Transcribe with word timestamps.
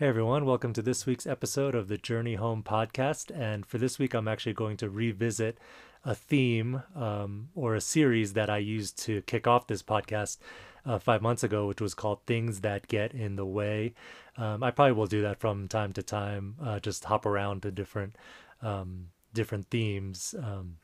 Hey 0.00 0.06
everyone, 0.06 0.46
welcome 0.46 0.72
to 0.72 0.80
this 0.80 1.04
week's 1.04 1.26
episode 1.26 1.74
of 1.74 1.88
the 1.88 1.98
Journey 1.98 2.36
Home 2.36 2.62
podcast. 2.62 3.30
And 3.38 3.66
for 3.66 3.76
this 3.76 3.98
week, 3.98 4.14
I'm 4.14 4.28
actually 4.28 4.54
going 4.54 4.78
to 4.78 4.88
revisit 4.88 5.58
a 6.06 6.14
theme 6.14 6.82
um, 6.96 7.50
or 7.54 7.74
a 7.74 7.82
series 7.82 8.32
that 8.32 8.48
I 8.48 8.56
used 8.56 8.98
to 9.00 9.20
kick 9.20 9.46
off 9.46 9.66
this 9.66 9.82
podcast 9.82 10.38
uh, 10.86 10.98
five 10.98 11.20
months 11.20 11.44
ago, 11.44 11.66
which 11.66 11.82
was 11.82 11.92
called 11.92 12.24
Things 12.24 12.62
That 12.62 12.88
Get 12.88 13.12
in 13.12 13.36
the 13.36 13.44
Way. 13.44 13.92
Um, 14.38 14.62
I 14.62 14.70
probably 14.70 14.92
will 14.92 15.06
do 15.06 15.20
that 15.20 15.38
from 15.38 15.68
time 15.68 15.92
to 15.92 16.02
time, 16.02 16.54
uh, 16.64 16.80
just 16.80 17.04
hop 17.04 17.26
around 17.26 17.60
to 17.64 17.70
different 17.70 18.16
um, 18.62 19.08
different 19.34 19.68
themes. 19.68 20.34
Um, 20.42 20.78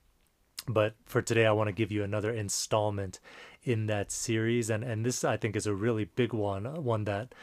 but 0.68 0.94
for 1.06 1.22
today, 1.22 1.46
I 1.46 1.52
want 1.52 1.68
to 1.68 1.72
give 1.72 1.90
you 1.90 2.04
another 2.04 2.32
installment 2.32 3.20
in 3.64 3.86
that 3.86 4.12
series, 4.12 4.68
and 4.68 4.84
and 4.84 5.06
this 5.06 5.24
I 5.24 5.38
think 5.38 5.56
is 5.56 5.66
a 5.66 5.74
really 5.74 6.04
big 6.04 6.34
one, 6.34 6.84
one 6.84 7.04
that 7.04 7.34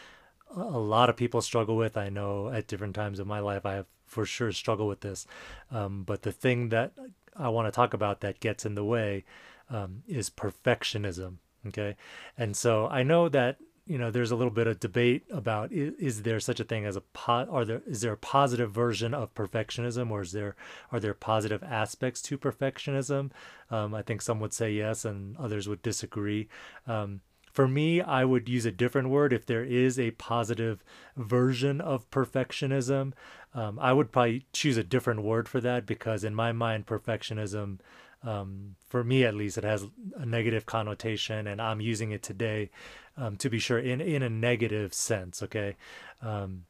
a 0.56 0.80
lot 0.80 1.10
of 1.10 1.18
people 1.18 1.42
struggle 1.42 1.76
with. 1.76 1.98
I 1.98 2.10
know 2.10 2.50
at 2.50 2.68
different 2.68 2.96
times 2.96 3.20
of 3.20 3.28
my 3.28 3.40
life, 3.40 3.66
I 3.66 3.74
have 3.74 3.88
for 4.06 4.26
sure 4.26 4.52
struggled 4.52 4.90
with 4.90 5.02
this. 5.02 5.26
Um, 5.72 6.04
but 6.04 6.22
the 6.22 6.32
thing 6.32 6.70
that 6.70 6.94
I 7.36 7.50
want 7.50 7.68
to 7.68 7.72
talk 7.72 7.94
about 7.94 8.22
that 8.22 8.40
gets 8.40 8.66
in 8.66 8.76
the 8.76 8.84
way 8.86 9.26
um, 9.70 10.04
is 10.08 10.30
perfectionism. 10.30 11.38
Okay. 11.68 11.96
And 12.38 12.56
so 12.56 12.88
I 12.88 13.04
know 13.04 13.30
that, 13.30 13.58
you 13.88 13.98
know, 13.98 14.12
there's 14.12 14.32
a 14.32 14.36
little 14.36 14.52
bit 14.52 14.68
of 14.68 14.80
debate 14.80 15.24
about 15.32 15.72
is, 15.72 15.94
is 15.98 16.24
there 16.24 16.40
such 16.40 16.60
a 16.60 16.64
thing 16.64 16.86
as 16.86 16.96
a 16.96 17.02
pot, 17.02 17.50
are 17.50 17.66
there, 17.66 17.82
is 17.88 18.02
there 18.02 18.14
a 18.14 18.18
positive 18.18 18.72
version 18.72 19.14
of 19.14 19.34
perfectionism 19.34 20.12
or 20.12 20.22
is 20.22 20.32
there, 20.32 20.56
are 20.92 21.00
there 21.00 21.14
positive 21.14 21.64
aspects 21.64 22.22
to 22.24 22.38
perfectionism? 22.38 23.32
Um, 23.72 23.94
I 23.94 24.02
think 24.02 24.22
some 24.22 24.40
would 24.40 24.54
say 24.54 24.72
yes 24.72 25.06
and 25.06 25.36
others 25.38 25.68
would 25.68 25.82
disagree. 25.82 26.48
Um, 26.86 27.22
for 27.54 27.68
me, 27.68 28.02
I 28.02 28.26
would 28.26 28.50
use 28.50 28.66
a 28.66 28.72
different 28.72 29.10
word 29.10 29.32
if 29.32 29.46
there 29.46 29.64
is 29.64 30.00
a 30.00 30.12
positive 30.12 30.84
version 31.16 31.80
of 31.80 32.10
perfectionism. 32.10 33.14
Um, 33.54 33.78
I 33.80 33.94
would 33.94 34.12
probably 34.12 34.48
choose 34.54 34.76
a 34.76 34.84
different 34.84 35.22
word 35.22 35.48
for 35.48 35.62
that 35.62 35.86
because, 35.86 36.24
in 36.24 36.34
my 36.34 36.52
mind, 36.52 36.88
perfectionism, 36.88 37.78
um, 38.24 38.76
for 38.88 39.04
me 39.04 39.24
at 39.24 39.36
least, 39.36 39.60
it 39.60 39.64
has 39.64 39.86
a 40.16 40.26
negative 40.26 40.66
connotation, 40.66 41.46
and 41.46 41.62
I'm 41.62 41.80
using 41.80 42.12
it 42.12 42.24
today 42.24 42.72
um, 43.18 43.36
to 43.38 43.50
be 43.50 43.60
sure 43.60 43.78
in 43.78 44.02
in 44.02 44.24
a 44.24 44.30
negative 44.30 44.94
sense. 44.96 45.44
Okay, 45.44 45.76
um, 46.24 46.66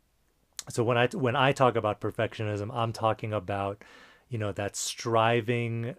so 0.67 0.84
when 0.84 0.98
I 0.98 1.08
when 1.08 1.38
I 1.38 1.54
talk 1.54 1.78
about 1.78 2.02
perfectionism, 2.02 2.70
I'm 2.73 2.92
talking 2.92 3.31
about 3.31 3.81
you 4.28 4.38
know 4.38 4.52
that 4.52 4.76
striving 4.76 5.95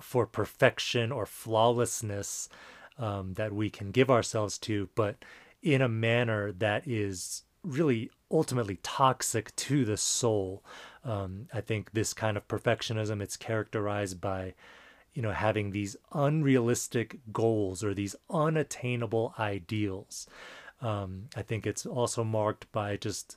for 0.00 0.26
perfection 0.26 1.10
or 1.10 1.26
flawlessness 1.26 2.48
um, 2.98 3.34
that 3.34 3.52
we 3.52 3.70
can 3.70 3.90
give 3.90 4.10
ourselves 4.10 4.58
to, 4.58 4.88
but 4.94 5.16
in 5.62 5.82
a 5.82 5.88
manner 5.88 6.52
that 6.52 6.86
is 6.86 7.42
really 7.62 8.10
ultimately 8.30 8.78
toxic 8.82 9.54
to 9.56 9.84
the 9.84 9.96
soul. 9.96 10.62
Um, 11.04 11.48
I 11.52 11.60
think 11.60 11.92
this 11.92 12.14
kind 12.14 12.36
of 12.36 12.48
perfectionism 12.48 13.20
it's 13.20 13.36
characterized 13.36 14.20
by, 14.20 14.54
you 15.14 15.22
know, 15.22 15.32
having 15.32 15.70
these 15.70 15.96
unrealistic 16.12 17.18
goals 17.32 17.82
or 17.84 17.94
these 17.94 18.16
unattainable 18.30 19.34
ideals. 19.38 20.26
Um, 20.80 21.28
I 21.36 21.42
think 21.42 21.66
it's 21.66 21.86
also 21.86 22.22
marked 22.22 22.70
by 22.72 22.96
just 22.96 23.36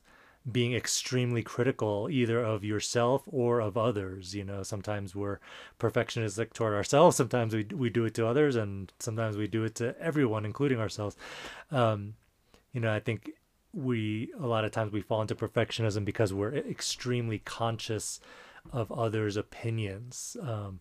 being 0.52 0.74
extremely 0.74 1.44
critical 1.44 2.08
either 2.12 2.44
of 2.44 2.64
yourself 2.64 3.24
or 3.28 3.60
of 3.60 3.78
others 3.78 4.36
you 4.36 4.44
know? 4.44 4.64
Sometimes 4.64 5.16
we're 5.16 5.40
perfectionistic 5.80 6.54
toward 6.54 6.74
ourselves 6.74 7.16
sometimes 7.18 7.54
we, 7.54 7.64
we 7.76 7.90
do 7.90 8.06
it 8.06 8.14
to 8.16 8.28
others 8.28 8.56
and 8.56 8.92
sometimes 9.00 9.38
we 9.38 9.48
do 9.48 9.64
it 9.64 9.76
to 9.76 9.96
everyone 10.00 10.46
including 10.46 10.80
ourselves. 10.80 11.16
Um, 11.72 12.16
you 12.74 12.80
know 12.80 12.94
i 12.94 13.00
think 13.00 13.32
we 13.74 14.32
a 14.40 14.48
lot 14.48 14.66
of 14.66 14.72
times 14.72 14.92
we 14.92 15.02
fall 15.02 15.22
into 15.22 15.36
perfectionism 15.36 16.04
because 16.04 16.34
we're 16.34 16.56
extremely 16.56 17.40
conscious 17.40 18.20
of 18.72 18.92
others 18.92 19.38
opinions. 19.38 20.36
Um, 20.42 20.80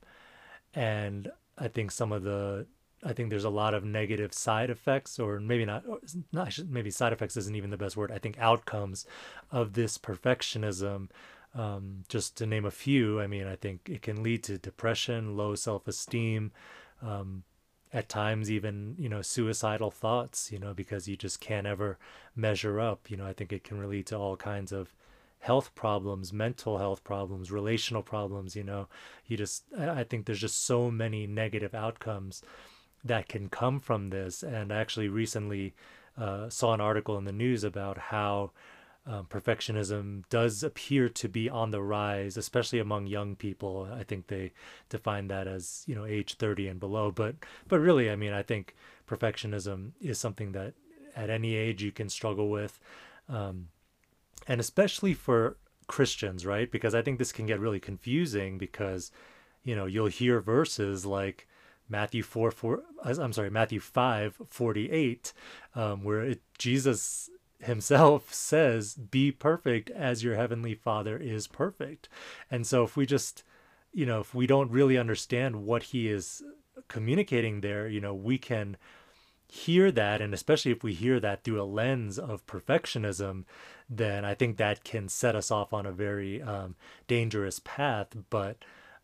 and 0.75 1.31
i 1.57 1.69
think 1.69 1.91
some 1.91 2.13
of 2.13 2.23
the 2.23 2.67
I 3.05 3.13
think 3.13 3.31
there's 3.31 3.45
a 3.45 3.51
lot 3.51 3.75
of 3.75 3.85
negative 3.85 4.33
side 4.33 4.71
effects, 4.71 5.19
or 5.19 5.39
maybe 5.39 5.65
not, 5.65 5.85
or 5.87 6.01
not 6.33 6.59
maybe 6.69 6.91
side 6.91 7.13
effects 7.13 7.37
isn't 7.37 7.55
even 7.55 7.71
the 7.71 7.77
best 7.77 7.97
word. 7.97 8.11
I 8.11 8.19
think 8.19 8.39
outcomes 8.39 9.07
of 9.51 9.75
this 9.75 9.99
perfectionism. 9.99 11.09
Um, 11.55 12.05
just 12.09 12.37
to 12.37 12.47
name 12.47 12.67
a 12.67 12.71
few, 12.71 13.21
I 13.21 13.27
mean, 13.27 13.47
I 13.47 13.57
think 13.57 13.89
it 13.89 14.03
can 14.03 14.23
lead 14.23 14.43
to 14.45 14.59
depression, 14.59 15.37
low 15.37 15.55
self-esteem, 15.55 16.53
um, 17.01 17.43
at 17.91 18.09
times 18.09 18.51
even 18.51 18.95
you 18.99 19.09
know 19.09 19.23
suicidal 19.23 19.91
thoughts. 19.91 20.53
You 20.53 20.59
know, 20.59 20.75
because 20.75 21.09
you 21.09 21.17
just 21.17 21.41
can't 21.41 21.67
ever 21.67 21.99
measure 22.37 22.81
up. 22.81 23.11
You 23.11 23.17
know, 23.17 23.27
I 23.27 23.33
think 23.33 23.53
it 23.53 23.65
can 23.65 23.89
lead 23.89 24.07
to 24.09 24.19
all 24.19 24.37
kinds 24.37 24.73
of 24.73 24.95
health 25.41 25.75
problems, 25.75 26.33
mental 26.33 26.79
health 26.79 27.05
problems, 27.05 27.51
relational 27.53 28.03
problems. 28.03 28.57
You 28.57 28.65
know, 28.65 28.89
you 29.27 29.37
just 29.37 29.65
I 29.79 30.05
think 30.05 30.27
there's 30.27 30.41
just 30.41 30.65
so 30.65 30.91
many 30.91 31.27
negative 31.27 31.75
outcomes 31.75 32.43
that 33.05 33.29
can 33.29 33.49
come 33.49 33.81
from 33.81 34.11
this. 34.11 34.43
And 34.43 34.73
I 34.73 34.79
actually 34.79 35.09
recently 35.09 35.75
uh, 36.17 36.49
saw 36.49 36.75
an 36.75 36.81
article 36.81 37.17
in 37.17 37.25
the 37.25 37.33
news 37.33 37.65
about 37.65 37.99
how 37.99 38.51
um, 39.09 39.25
perfectionism 39.25 40.25
does 40.29 40.63
appear 40.63 41.09
to 41.09 41.29
be 41.29 41.49
on 41.49 41.71
the 41.71 41.83
rise, 41.83 42.37
especially 42.37 42.79
among 42.79 43.07
young 43.07 43.37
people. 43.37 43.89
I 43.91 44.03
think 44.03 44.27
they 44.27 44.53
define 44.91 45.29
that 45.29 45.49
as 45.49 45.83
you 45.87 45.95
know 45.95 46.05
age 46.05 46.35
30 46.35 46.69
and 46.69 46.81
below. 46.81 47.11
But 47.11 47.37
but 47.69 47.81
really, 47.81 48.11
I 48.11 48.17
mean, 48.17 48.35
I 48.35 48.43
think 48.43 48.75
perfectionism 49.09 49.93
is 50.01 50.19
something 50.19 50.53
that 50.53 50.75
at 51.17 51.31
any 51.31 51.55
age 51.55 51.83
you 51.83 51.91
can 51.91 52.11
struggle 52.11 52.51
with, 52.51 52.79
um, 53.31 53.69
and 54.47 54.61
especially 54.61 55.15
for 55.15 55.57
Christians, 55.87 56.45
right? 56.45 56.71
Because 56.71 56.95
I 56.95 57.01
think 57.01 57.19
this 57.19 57.33
can 57.33 57.47
get 57.47 57.61
really 57.61 57.81
confusing 57.81 58.59
because 58.59 59.11
you 59.65 59.75
know 59.75 59.87
you'll 59.87 60.09
hear 60.09 60.39
verses 60.39 61.07
like 61.07 61.48
Matthew 61.89 62.23
4, 62.23 62.51
4 62.51 62.83
I'm 63.05 63.33
sorry, 63.33 63.51
Matthew 63.51 63.81
5, 63.81 64.43
48, 64.49 65.33
um, 65.75 66.05
where 66.05 66.23
it, 66.23 66.41
Jesus 66.59 67.31
himself 67.61 68.33
says, 68.33 68.95
Be 68.95 69.31
perfect 69.33 69.91
as 69.91 70.23
your 70.23 70.37
heavenly 70.37 70.75
Father 70.75 71.17
is 71.17 71.47
perfect. 71.47 72.09
And 72.51 72.67
so 72.67 72.83
if 72.85 72.97
we 72.97 73.07
just, 73.07 73.43
you 73.93 74.07
know, 74.07 74.21
if 74.21 74.35
we 74.35 74.47
don't 74.47 74.71
really 74.71 74.99
understand 74.99 75.65
what 75.65 75.85
he 75.85 76.09
is 76.09 76.43
communicating 76.89 77.61
there, 77.61 77.89
you 77.89 78.01
know, 78.01 78.15
we 78.15 78.39
can 78.39 78.77
hear 79.49 79.91
that. 79.91 80.21
And 80.21 80.35
especially 80.35 80.73
if 80.73 80.83
we 80.83 80.93
hear 80.93 81.19
that 81.21 81.43
through 81.43 81.61
a 81.61 81.65
lens 81.65 82.19
of 82.19 82.47
perfectionism, 82.47 83.45
then 83.89 84.25
I 84.25 84.35
think 84.35 84.57
that 84.57 84.85
can 84.85 85.09
set 85.09 85.35
us 85.35 85.51
off 85.51 85.73
on 85.73 85.87
a 85.87 85.93
very 85.93 86.43
um, 86.43 86.77
dangerous 87.07 87.59
path. 87.59 88.09
But, 88.31 88.59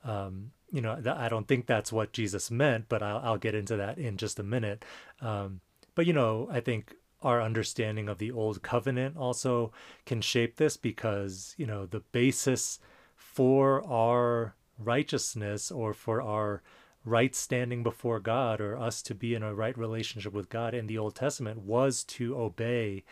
um, 0.05 0.53
you 0.75 0.81
know, 0.81 1.01
I 1.07 1.29
don't 1.29 1.47
think 1.47 1.67
that's 1.67 1.93
what 1.93 2.13
Jesus 2.13 2.51
meant, 2.51 2.89
but 2.89 3.01
I'll, 3.01 3.19
I'll 3.19 3.39
get 3.39 3.55
into 3.55 3.77
that 3.77 3.97
in 3.97 4.17
just 4.17 4.41
a 4.41 4.43
minute. 4.43 4.85
Um, 5.21 5.61
but, 5.95 6.05
you 6.05 6.13
know, 6.13 6.49
I 6.51 6.59
think 6.59 6.97
our 7.23 7.41
understanding 7.41 8.09
of 8.09 8.19
the 8.19 8.33
old 8.33 8.61
covenant 8.63 9.17
also 9.17 9.71
can 10.05 10.21
shape 10.21 10.57
this 10.57 10.77
because, 10.77 11.55
you 11.57 11.65
know, 11.65 11.87
the 11.87 12.01
basis 12.01 12.81
for 13.15 13.87
our 13.87 14.57
righteousness 14.77 15.71
or 15.71 15.95
for 15.95 16.21
our 16.21 16.61
right 17.05 17.37
standing 17.37 17.85
before 17.85 18.19
God 18.19 18.61
or 18.61 18.77
us 18.77 19.01
to 19.03 19.15
be 19.15 19.35
in 19.35 19.45
a 19.45 19.55
right 19.55 19.79
relationship 19.79 20.33
with 20.33 20.49
God 20.49 20.75
in 20.75 20.89
the 20.89 20.99
Old 20.99 21.15
Testament 21.15 21.61
was 21.61 22.03
to 22.05 22.37
obey 22.37 23.05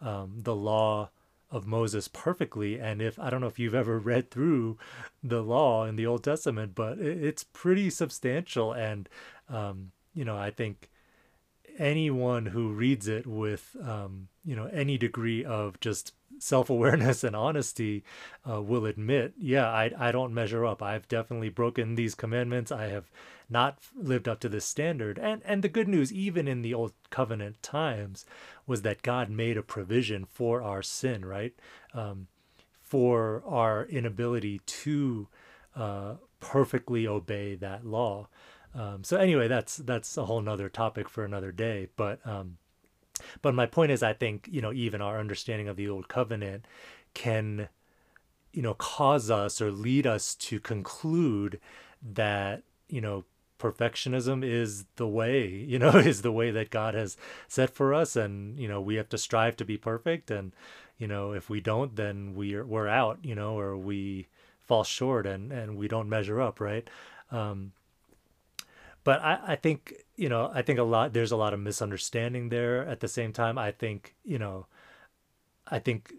um, 0.00 0.38
the 0.38 0.56
law 0.56 1.10
of 1.50 1.66
Moses 1.66 2.08
perfectly. 2.08 2.78
And 2.78 3.02
if 3.02 3.18
I 3.18 3.30
don't 3.30 3.40
know 3.40 3.46
if 3.46 3.58
you've 3.58 3.74
ever 3.74 3.98
read 4.10 4.30
through 4.30 4.78
the 5.22 5.42
law 5.42 5.84
in 5.84 5.96
the 5.96 6.06
Old 6.06 6.24
Testament, 6.24 6.74
but 6.74 6.98
it's 6.98 7.44
pretty 7.44 7.90
substantial. 7.90 8.72
And, 8.72 9.08
um, 9.48 9.92
you 10.14 10.24
know, 10.24 10.36
I 10.36 10.50
think 10.50 10.90
anyone 11.78 12.46
who 12.46 12.72
reads 12.72 13.08
it 13.08 13.26
with, 13.26 13.76
um, 13.82 14.28
you 14.44 14.54
know, 14.54 14.66
any 14.66 14.98
degree 14.98 15.44
of 15.44 15.80
just 15.80 16.12
self 16.40 16.70
awareness 16.70 17.24
and 17.24 17.36
honesty 17.36 18.04
uh, 18.48 18.60
will 18.62 18.86
admit, 18.86 19.34
yeah, 19.38 19.68
I, 19.68 19.90
I 19.98 20.12
don't 20.12 20.34
measure 20.34 20.64
up. 20.66 20.82
I've 20.82 21.08
definitely 21.08 21.48
broken 21.48 21.94
these 21.94 22.14
commandments. 22.14 22.72
I 22.72 22.86
have 22.86 23.10
not 23.48 23.78
lived 23.94 24.28
up 24.28 24.40
to 24.40 24.48
this 24.48 24.64
standard. 24.64 25.18
And 25.18 25.42
and 25.44 25.62
the 25.62 25.68
good 25.68 25.88
news, 25.88 26.12
even 26.12 26.48
in 26.48 26.62
the 26.62 26.74
old 26.74 26.92
covenant 27.10 27.62
times, 27.62 28.24
was 28.66 28.82
that 28.82 29.02
God 29.02 29.30
made 29.30 29.56
a 29.56 29.62
provision 29.62 30.24
for 30.24 30.62
our 30.62 30.82
sin, 30.82 31.24
right? 31.24 31.54
Um, 31.94 32.28
for 32.82 33.42
our 33.46 33.84
inability 33.84 34.60
to 34.66 35.28
uh, 35.76 36.14
perfectly 36.40 37.06
obey 37.06 37.54
that 37.54 37.86
law. 37.86 38.28
Um, 38.74 39.04
so 39.04 39.16
anyway, 39.16 39.48
that's 39.48 39.76
that's 39.76 40.16
a 40.16 40.24
whole 40.24 40.40
nother 40.40 40.68
topic 40.68 41.08
for 41.08 41.24
another 41.24 41.52
day. 41.52 41.88
But 41.96 42.24
um, 42.26 42.58
but 43.42 43.54
my 43.54 43.66
point 43.66 43.92
is, 43.92 44.02
I 44.02 44.12
think 44.12 44.48
you 44.50 44.60
know 44.60 44.72
even 44.72 45.00
our 45.00 45.18
understanding 45.18 45.68
of 45.68 45.76
the 45.76 45.88
old 45.88 46.08
covenant 46.08 46.64
can 47.14 47.68
you 48.52 48.62
know 48.62 48.74
cause 48.74 49.30
us 49.30 49.60
or 49.60 49.70
lead 49.70 50.06
us 50.06 50.34
to 50.34 50.60
conclude 50.60 51.60
that 52.02 52.62
you 52.88 53.00
know 53.00 53.24
perfectionism 53.58 54.42
is 54.42 54.86
the 54.96 55.06
way 55.06 55.46
you 55.46 55.78
know 55.78 55.90
is 55.96 56.22
the 56.22 56.32
way 56.32 56.50
that 56.50 56.70
god 56.70 56.94
has 56.94 57.16
set 57.48 57.70
for 57.70 57.92
us. 57.94 58.16
And 58.16 58.58
you 58.58 58.68
know 58.68 58.80
we 58.80 58.96
have 58.96 59.08
to 59.10 59.18
strive 59.18 59.56
to 59.56 59.64
be 59.64 59.76
perfect. 59.76 60.30
And 60.30 60.52
you 60.98 61.06
know 61.06 61.32
if 61.32 61.48
we 61.50 61.60
don't 61.60 61.96
then 61.96 62.34
we're 62.34 62.64
we're 62.64 62.88
out 62.88 63.18
you 63.22 63.34
know 63.34 63.58
or 63.58 63.76
we 63.76 64.28
fall 64.60 64.84
short 64.84 65.26
and 65.26 65.52
and 65.52 65.76
we 65.76 65.88
don't 65.88 66.08
measure 66.08 66.40
up 66.40 66.60
right? 66.60 66.88
Um 67.30 67.72
but 69.04 69.20
I, 69.22 69.38
I 69.48 69.56
think 69.56 69.94
you 70.16 70.28
know 70.28 70.50
i 70.54 70.62
think 70.62 70.78
a 70.78 70.82
lot 70.84 71.12
there's 71.12 71.32
a 71.32 71.36
lot 71.36 71.54
of 71.54 71.60
misunderstanding 71.60 72.48
there. 72.48 72.86
At 72.86 73.00
the 73.00 73.08
same 73.08 73.32
time 73.32 73.58
i 73.58 73.70
think 73.70 74.14
you 74.24 74.38
know 74.38 74.66
i 75.66 75.78
think 75.78 76.12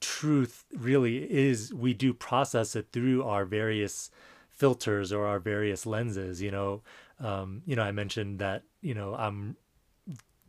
truth 0.00 0.64
really 0.76 1.18
is 1.30 1.72
we 1.72 1.94
do 1.94 2.12
process 2.12 2.76
it 2.76 2.88
through 2.92 3.24
our 3.24 3.44
various 3.44 4.10
filters 4.50 5.12
or 5.12 5.26
our 5.26 5.38
various 5.38 5.86
lenses 5.86 6.40
you 6.42 6.50
know. 6.50 6.82
Um, 7.18 7.62
you 7.64 7.76
know 7.76 7.82
i 7.82 7.92
mentioned 7.92 8.40
that 8.40 8.62
you 8.82 8.94
know 8.94 9.14
i'm 9.14 9.56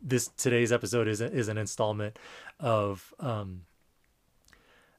this 0.02 0.28
today's 0.36 0.70
episode 0.72 1.08
is 1.08 1.20
is 1.20 1.48
an 1.48 1.58
installment 1.58 2.18
of 2.60 3.12
um, 3.20 3.62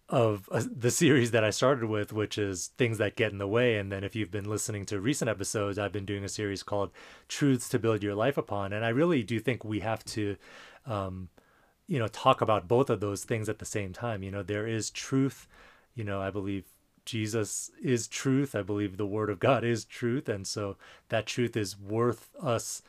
of 0.09 0.49
uh, 0.51 0.63
the 0.75 0.89
series 0.89 1.31
that 1.31 1.43
I 1.43 1.51
started 1.51 1.87
with, 1.87 2.11
which 2.11 2.37
is 2.37 2.71
things 2.77 2.97
that 2.97 3.15
get 3.15 3.31
in 3.31 3.37
the 3.37 3.47
way. 3.47 3.77
And 3.77 3.91
then 3.91 4.03
if 4.03 4.15
you've 4.15 4.31
been 4.31 4.49
listening 4.49 4.85
to 4.87 4.99
recent 4.99 5.29
episodes, 5.29 5.77
I've 5.77 5.91
been 5.91 6.05
doing 6.05 6.23
a 6.23 6.29
series 6.29 6.63
called 6.63 6.91
Truths 7.27 7.69
to 7.69 7.79
Build 7.79 8.01
Your 8.01 8.15
Life 8.15 8.37
Upon. 8.37 8.73
And 8.73 8.83
I 8.83 8.89
really 8.89 9.21
do 9.21 9.39
think 9.39 9.63
we 9.63 9.81
have 9.81 10.03
to, 10.05 10.35
um, 10.87 11.29
you 11.87 11.99
know, 11.99 12.07
talk 12.07 12.41
about 12.41 12.67
both 12.67 12.89
of 12.89 13.01
those 13.01 13.23
things 13.23 13.47
at 13.47 13.59
the 13.59 13.65
same 13.65 13.93
time. 13.93 14.23
You 14.23 14.31
know, 14.31 14.41
there 14.41 14.65
is 14.65 14.89
truth. 14.89 15.47
You 15.93 16.03
know, 16.03 16.19
I 16.19 16.31
believe 16.31 16.65
Jesus 17.05 17.69
is 17.81 18.07
truth. 18.07 18.55
I 18.55 18.63
believe 18.63 18.97
the 18.97 19.05
Word 19.05 19.29
of 19.29 19.39
God 19.39 19.63
is 19.63 19.85
truth. 19.85 20.27
And 20.27 20.47
so 20.47 20.75
that 21.09 21.27
truth 21.27 21.55
is 21.55 21.79
worth 21.79 22.29
us 22.41 22.81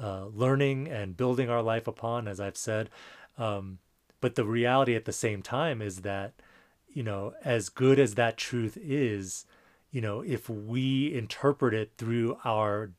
uh, 0.00 0.26
learning 0.26 0.86
and 0.86 1.16
building 1.16 1.50
our 1.50 1.62
life 1.62 1.88
upon, 1.88 2.28
as 2.28 2.38
I've 2.38 2.56
said. 2.56 2.88
Um, 3.36 3.78
but 4.20 4.36
the 4.36 4.44
reality 4.44 4.94
at 4.94 5.06
the 5.06 5.12
same 5.12 5.42
time 5.42 5.82
is 5.82 6.02
that 6.02 6.34
you 6.92 7.02
know, 7.02 7.34
as 7.44 7.68
good 7.68 7.98
as 7.98 8.14
that 8.14 8.36
truth 8.36 8.78
is, 8.80 9.44
you 9.90 10.00
know, 10.00 10.20
if 10.20 10.48
we 10.48 11.14
interpret 11.14 11.74
it 11.74 11.92
through 11.96 12.38
our, 12.44 12.92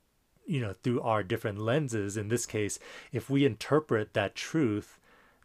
you 0.45 0.59
know, 0.59 0.73
through 0.73 1.01
our 1.01 1.23
different 1.23 1.59
lenses, 1.59 2.17
in 2.17 2.29
this 2.29 2.45
case, 2.45 2.79
if 3.11 3.29
we 3.29 3.45
interpret 3.45 4.13
that 4.13 4.35
truth 4.35 4.99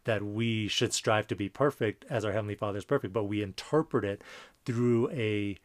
that 0.05 0.23
we 0.23 0.67
should 0.67 0.93
strive 0.93 1.27
to 1.27 1.35
be 1.35 1.49
perfect 1.49 2.05
as 2.09 2.23
our 2.23 2.31
Heavenly 2.31 2.55
Father 2.55 2.77
is 2.77 2.85
perfect, 2.85 3.13
but 3.13 3.23
we 3.25 3.41
interpret 3.41 4.05
it 4.05 4.21
through 4.63 5.09
a 5.11 5.57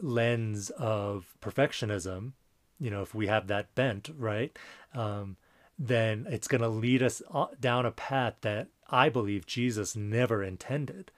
lens 0.00 0.70
of 0.70 1.36
perfectionism, 1.40 2.32
you 2.78 2.90
know, 2.90 3.02
if 3.02 3.14
we 3.14 3.26
have 3.26 3.46
that 3.46 3.74
bent, 3.74 4.10
right? 4.18 4.56
Um, 4.94 5.36
then 5.78 6.26
it's 6.28 6.48
going 6.48 6.62
to 6.62 6.68
lead 6.68 7.02
us 7.02 7.22
uh, 7.32 7.46
down 7.60 7.86
a 7.86 7.90
path 7.90 8.34
that 8.40 8.68
I 8.88 9.08
believe 9.08 9.46
Jesus 9.46 9.94
never 9.94 10.42
intended. 10.42 11.10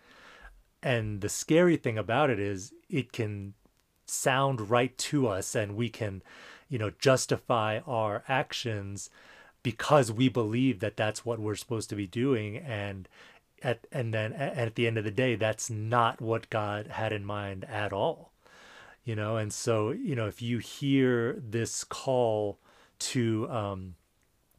And 0.82 1.20
the 1.20 1.28
scary 1.28 1.76
thing 1.76 1.98
about 1.98 2.30
it 2.30 2.38
is 2.38 2.72
it 2.88 3.12
can 3.12 3.54
sound 4.06 4.70
right 4.70 4.96
to 4.98 5.26
us 5.26 5.54
and 5.54 5.76
we 5.76 5.88
can, 5.88 6.22
you 6.68 6.78
know, 6.78 6.90
justify 6.98 7.80
our 7.86 8.22
actions 8.28 9.10
because 9.62 10.10
we 10.10 10.28
believe 10.28 10.80
that 10.80 10.96
that's 10.96 11.24
what 11.24 11.38
we're 11.38 11.56
supposed 11.56 11.90
to 11.90 11.96
be 11.96 12.06
doing 12.06 12.56
and 12.58 13.08
at 13.62 13.86
and 13.90 14.14
then 14.14 14.32
at 14.32 14.76
the 14.76 14.86
end 14.86 14.96
of 14.96 15.04
the 15.04 15.10
day 15.10 15.34
that's 15.34 15.68
not 15.68 16.20
what 16.20 16.48
God 16.48 16.86
had 16.86 17.12
in 17.12 17.24
mind 17.24 17.64
at 17.64 17.92
all. 17.92 18.32
You 19.04 19.16
know, 19.16 19.36
and 19.36 19.52
so, 19.52 19.90
you 19.90 20.14
know, 20.14 20.26
if 20.26 20.40
you 20.42 20.58
hear 20.58 21.34
this 21.38 21.82
call 21.82 22.58
to 23.00 23.48
um 23.50 23.94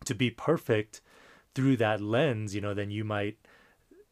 to 0.06 0.14
be 0.14 0.30
perfect 0.30 1.02
through 1.56 1.78
that 1.78 2.02
lens, 2.02 2.54
you 2.56 2.62
know, 2.62 2.74
then 2.74 2.92
you 2.92 3.04
might 3.04 3.38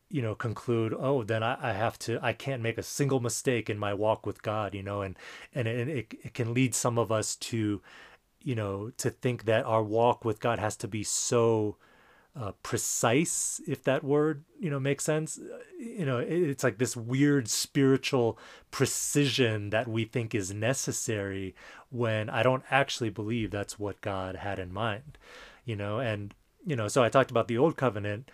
you 0.09 0.21
know 0.21 0.36
conclude 0.36 0.94
oh 0.98 1.24
then 1.24 1.44
I, 1.44 1.57
I 1.62 1.74
have 1.74 2.00
to 2.00 2.19
i 2.21 2.33
can't 2.33 2.62
make 2.62 2.77
a 2.77 2.83
single 2.83 3.19
mistake 3.19 3.69
in 3.69 3.77
my 3.77 3.94
walk 3.94 4.25
with 4.25 4.42
god 4.42 4.74
you 4.74 4.83
know 4.83 5.01
and 5.01 5.18
and 5.54 5.68
it, 5.68 5.88
it, 5.88 6.13
it 6.24 6.33
can 6.33 6.54
lead 6.54 6.74
some 6.74 6.98
of 6.98 7.12
us 7.12 7.36
to 7.36 7.81
you 8.42 8.56
know 8.56 8.92
to 8.98 9.09
think 9.09 9.45
that 9.45 9.65
our 9.65 9.83
walk 9.83 10.24
with 10.24 10.39
god 10.39 10.59
has 10.59 10.75
to 10.77 10.88
be 10.88 11.04
so 11.04 11.75
uh, 12.39 12.51
precise 12.62 13.59
if 13.68 13.83
that 13.83 14.04
word 14.04 14.44
you 14.59 14.69
know 14.69 14.80
makes 14.80 15.04
sense. 15.04 15.39
You 15.80 16.06
know 16.06 16.19
it, 16.19 16.30
it's 16.31 16.63
like 16.63 16.77
this 16.77 16.95
weird 16.95 17.50
spiritual 17.50 18.38
precision 18.69 19.71
that 19.71 19.88
we 19.88 20.06
think 20.06 20.36
is 20.36 20.54
necessary 20.54 21.56
when 21.89 22.30
i 22.30 22.44
don't 22.44 22.63
actually 22.69 23.09
believe 23.09 23.50
that's 23.50 23.80
what 23.80 24.01
god 24.01 24.36
had 24.36 24.59
in 24.59 24.71
mind 24.71 25.18
you 25.65 25.75
know 25.75 26.00
and 26.00 26.33
you 26.65 26.75
know 26.75 26.88
so 26.88 27.04
i 27.04 27.09
talked 27.09 27.31
about 27.31 27.48
the 27.48 27.57
old 27.57 27.75
covenant 27.75 28.30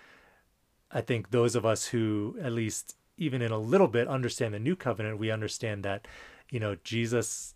I 0.93 1.01
think 1.01 1.31
those 1.31 1.55
of 1.55 1.65
us 1.65 1.87
who, 1.87 2.37
at 2.41 2.51
least 2.51 2.95
even 3.17 3.41
in 3.41 3.51
a 3.51 3.57
little 3.57 3.87
bit, 3.87 4.07
understand 4.07 4.53
the 4.53 4.59
new 4.59 4.75
covenant, 4.75 5.19
we 5.19 5.31
understand 5.31 5.83
that, 5.83 6.07
you 6.49 6.59
know, 6.59 6.75
Jesus, 6.83 7.55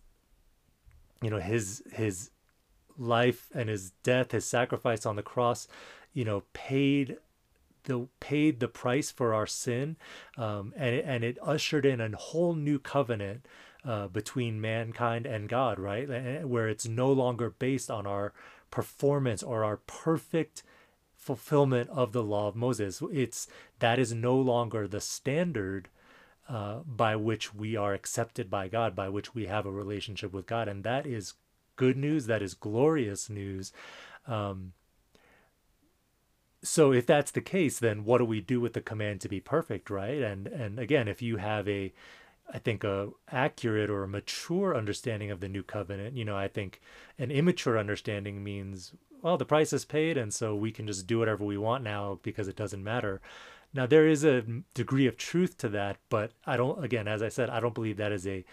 you 1.22 1.30
know, 1.30 1.38
his 1.38 1.82
his 1.92 2.30
life 2.96 3.48
and 3.54 3.68
his 3.68 3.92
death, 4.02 4.32
his 4.32 4.44
sacrifice 4.44 5.06
on 5.06 5.16
the 5.16 5.22
cross, 5.22 5.68
you 6.12 6.24
know, 6.24 6.42
paid 6.52 7.18
the 7.84 8.08
paid 8.20 8.60
the 8.60 8.68
price 8.68 9.10
for 9.10 9.32
our 9.34 9.46
sin, 9.46 9.96
um, 10.36 10.72
and 10.76 10.94
it, 10.94 11.04
and 11.06 11.24
it 11.24 11.38
ushered 11.42 11.86
in 11.86 12.00
a 12.00 12.16
whole 12.16 12.54
new 12.54 12.78
covenant 12.78 13.46
uh, 13.84 14.08
between 14.08 14.60
mankind 14.60 15.26
and 15.26 15.48
God, 15.48 15.78
right? 15.78 16.44
Where 16.46 16.68
it's 16.68 16.86
no 16.86 17.12
longer 17.12 17.50
based 17.50 17.90
on 17.90 18.06
our 18.06 18.32
performance 18.70 19.42
or 19.42 19.64
our 19.64 19.78
perfect 19.78 20.62
fulfillment 21.18 21.90
of 21.90 22.12
the 22.12 22.22
law 22.22 22.48
of 22.48 22.56
Moses. 22.56 23.02
It's 23.12 23.46
that 23.80 23.98
is 23.98 24.14
no 24.14 24.36
longer 24.36 24.88
the 24.88 25.00
standard 25.00 25.88
uh, 26.48 26.78
by 26.86 27.16
which 27.16 27.54
we 27.54 27.76
are 27.76 27.92
accepted 27.92 28.48
by 28.48 28.68
God, 28.68 28.96
by 28.96 29.10
which 29.10 29.34
we 29.34 29.46
have 29.46 29.66
a 29.66 29.70
relationship 29.70 30.32
with 30.32 30.46
God, 30.46 30.68
and 30.68 30.84
that 30.84 31.06
is 31.06 31.34
good 31.76 31.96
news. 31.96 32.26
That 32.26 32.40
is 32.40 32.54
glorious 32.54 33.28
news. 33.28 33.72
Um, 34.26 34.72
so 36.62 36.92
if 36.92 37.06
that's 37.06 37.30
the 37.30 37.40
case, 37.40 37.78
then 37.78 38.04
what 38.04 38.18
do 38.18 38.24
we 38.24 38.40
do 38.40 38.60
with 38.60 38.72
the 38.72 38.80
command 38.80 39.20
to 39.20 39.28
be 39.28 39.40
perfect, 39.40 39.90
right? 39.90 40.22
And 40.22 40.46
and 40.46 40.78
again, 40.78 41.08
if 41.08 41.20
you 41.20 41.36
have 41.36 41.68
a 41.68 41.92
I 42.50 42.58
think 42.58 42.82
a 42.82 43.10
accurate 43.30 43.90
or 43.90 44.04
a 44.04 44.08
mature 44.08 44.74
understanding 44.74 45.30
of 45.30 45.40
the 45.40 45.48
new 45.48 45.62
covenant, 45.62 46.16
you 46.16 46.24
know, 46.24 46.36
I 46.36 46.48
think 46.48 46.80
an 47.18 47.30
immature 47.30 47.78
understanding 47.78 48.42
means 48.42 48.94
well, 49.22 49.36
the 49.36 49.44
price 49.44 49.72
is 49.72 49.84
paid, 49.84 50.16
and 50.16 50.32
so 50.32 50.54
we 50.54 50.70
can 50.70 50.86
just 50.86 51.06
do 51.06 51.18
whatever 51.18 51.44
we 51.44 51.58
want 51.58 51.84
now 51.84 52.18
because 52.22 52.48
it 52.48 52.56
doesn't 52.56 52.84
matter. 52.84 53.20
Now, 53.74 53.86
there 53.86 54.08
is 54.08 54.24
a 54.24 54.42
degree 54.74 55.06
of 55.06 55.16
truth 55.16 55.58
to 55.58 55.68
that, 55.70 55.98
but 56.08 56.32
I 56.46 56.56
don't, 56.56 56.82
again, 56.82 57.06
as 57.06 57.22
I 57.22 57.28
said, 57.28 57.50
I 57.50 57.60
don't 57.60 57.74
believe 57.74 57.98
that 57.98 58.12
is 58.12 58.26
a 58.26 58.44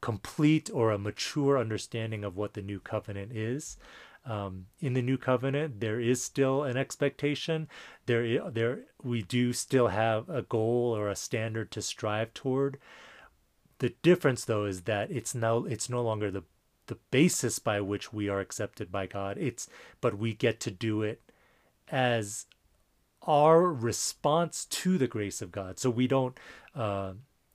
complete 0.00 0.68
or 0.72 0.90
a 0.90 0.98
mature 0.98 1.58
understanding 1.58 2.24
of 2.24 2.36
what 2.36 2.54
the 2.54 2.62
new 2.62 2.80
covenant 2.80 3.32
is. 3.32 3.76
Um, 4.24 4.66
in 4.80 4.94
the 4.94 5.02
new 5.02 5.16
covenant, 5.16 5.80
there 5.80 6.00
is 6.00 6.22
still 6.22 6.62
an 6.64 6.76
expectation. 6.76 7.68
There, 8.06 8.50
there, 8.50 8.80
we 9.02 9.22
do 9.22 9.52
still 9.52 9.88
have 9.88 10.28
a 10.28 10.42
goal 10.42 10.94
or 10.96 11.08
a 11.08 11.16
standard 11.16 11.70
to 11.72 11.82
strive 11.82 12.32
toward. 12.34 12.78
The 13.78 13.94
difference, 14.02 14.44
though, 14.44 14.64
is 14.64 14.82
that 14.82 15.10
it's 15.10 15.34
now 15.34 15.64
it's 15.64 15.88
no 15.88 16.02
longer 16.02 16.30
the 16.30 16.44
the 16.86 16.98
basis 17.10 17.58
by 17.58 17.80
which 17.80 18.12
we 18.12 18.28
are 18.28 18.40
accepted 18.40 18.90
by 18.90 19.06
God. 19.06 19.38
It's 19.38 19.68
but 20.00 20.18
we 20.18 20.34
get 20.34 20.60
to 20.60 20.70
do 20.70 21.02
it 21.02 21.20
as 21.88 22.46
our 23.22 23.62
response 23.72 24.64
to 24.64 24.98
the 24.98 25.06
grace 25.06 25.40
of 25.40 25.52
God. 25.52 25.78
So 25.78 25.90
we 25.90 26.06
don't 26.06 26.38
uh, 26.74 27.12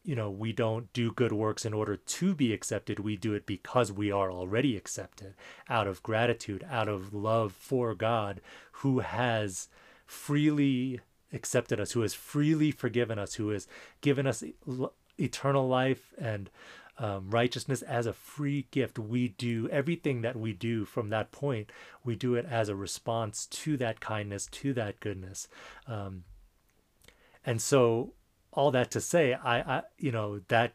you 0.08 0.16
know, 0.16 0.30
we 0.30 0.54
don't 0.54 0.92
do 0.94 1.12
good 1.12 1.34
works 1.34 1.66
in 1.66 1.74
order 1.74 1.98
to 1.98 2.34
be 2.34 2.54
accepted. 2.54 2.98
We 2.98 3.18
do 3.18 3.34
it 3.34 3.46
because 3.46 3.92
we 3.92 4.10
are 4.10 4.32
already 4.32 4.78
accepted 4.78 5.36
out 5.68 5.86
of 5.86 6.02
gratitude, 6.02 6.66
out 6.70 6.88
of 6.88 7.14
love 7.14 7.52
for 7.52 7.94
God 7.94 8.40
who 8.72 9.00
has 9.00 9.68
freely 10.06 11.02
accepted 11.34 11.82
us, 11.82 11.92
who 11.92 12.02
has 12.02 12.14
freely 12.14 12.72
forgiven 12.72 13.20
us, 13.20 13.34
who 13.34 13.50
has 13.50 13.68
given 14.00 14.26
us 14.26 14.46
eternal 15.18 15.68
life 15.68 16.14
and 16.18 16.50
um, 17.00 17.30
righteousness 17.30 17.82
as 17.82 18.06
a 18.06 18.14
free 18.14 18.68
gift. 18.72 18.98
We 18.98 19.30
do 19.30 19.70
everything 19.70 20.22
that 20.22 20.36
we 20.36 20.54
do 20.54 20.86
from 20.86 21.10
that 21.10 21.32
point, 21.32 21.72
we 22.04 22.16
do 22.16 22.36
it 22.36 22.46
as 22.50 22.70
a 22.70 22.76
response 22.76 23.46
to 23.48 23.78
that 23.78 24.00
kindness, 24.00 24.48
to 24.48 24.74
that 24.74 25.00
goodness. 25.00 25.48
Um, 25.88 26.24
and 27.46 27.62
so, 27.62 28.14
all 28.52 28.72
that 28.72 28.92
to 28.92 29.02
say, 29.02 29.34
I, 29.34 29.78
I, 29.78 29.84
you 29.98 30.12
know, 30.12 30.40
that 30.48 30.74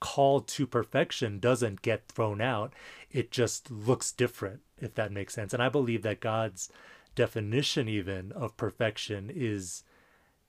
call 0.00 0.40
to 0.40 0.66
perfection 0.66 1.38
doesn't 1.38 1.80
get 1.80 2.08
thrown 2.08 2.40
out. 2.40 2.74
It 3.10 3.30
just 3.30 3.70
looks 3.70 4.12
different, 4.12 4.60
if 4.80 4.94
that 4.96 5.12
makes 5.12 5.32
sense. 5.32 5.54
And 5.54 5.62
I 5.62 5.68
believe 5.68 6.02
that 6.02 6.20
God's 6.20 6.68
definition 7.14 7.88
even 7.88 8.32
of 8.32 8.56
perfection 8.56 9.30
is 9.32 9.84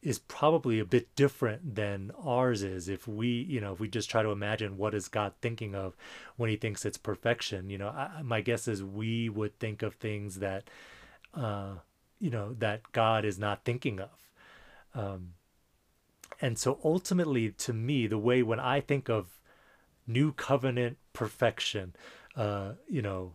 is 0.03 0.19
probably 0.19 0.79
a 0.79 0.85
bit 0.85 1.15
different 1.15 1.75
than 1.75 2.11
ours 2.23 2.61
is. 2.61 2.89
If 2.89 3.07
we 3.07 3.27
you 3.27 3.59
know 3.61 3.73
if 3.73 3.79
we 3.79 3.87
just 3.87 4.09
try 4.09 4.21
to 4.21 4.29
imagine 4.29 4.77
what 4.77 4.93
is 4.93 5.07
god 5.07 5.33
thinking 5.41 5.73
of 5.73 5.95
when 6.35 6.49
he 6.49 6.57
thinks 6.57 6.85
it's 6.85 6.97
perfection 6.97 7.69
you 7.69 7.77
know 7.77 7.87
I, 7.87 8.21
my 8.21 8.41
guess 8.41 8.67
is 8.67 8.83
we 8.83 9.29
would 9.29 9.57
think 9.59 9.81
of 9.81 9.95
things 9.95 10.39
that 10.39 10.69
uh 11.33 11.75
you 12.19 12.29
know 12.29 12.53
that 12.59 12.91
god 12.91 13.25
is 13.25 13.39
not 13.39 13.63
thinking 13.63 13.99
of. 13.99 14.09
Um 14.93 15.33
and 16.41 16.57
so 16.59 16.79
ultimately 16.83 17.51
to 17.51 17.73
me 17.73 18.07
the 18.07 18.17
way 18.17 18.43
when 18.43 18.59
i 18.59 18.81
think 18.81 19.09
of 19.09 19.39
new 20.05 20.33
covenant 20.33 20.97
perfection 21.13 21.95
uh 22.35 22.73
you 22.89 23.01
know 23.01 23.33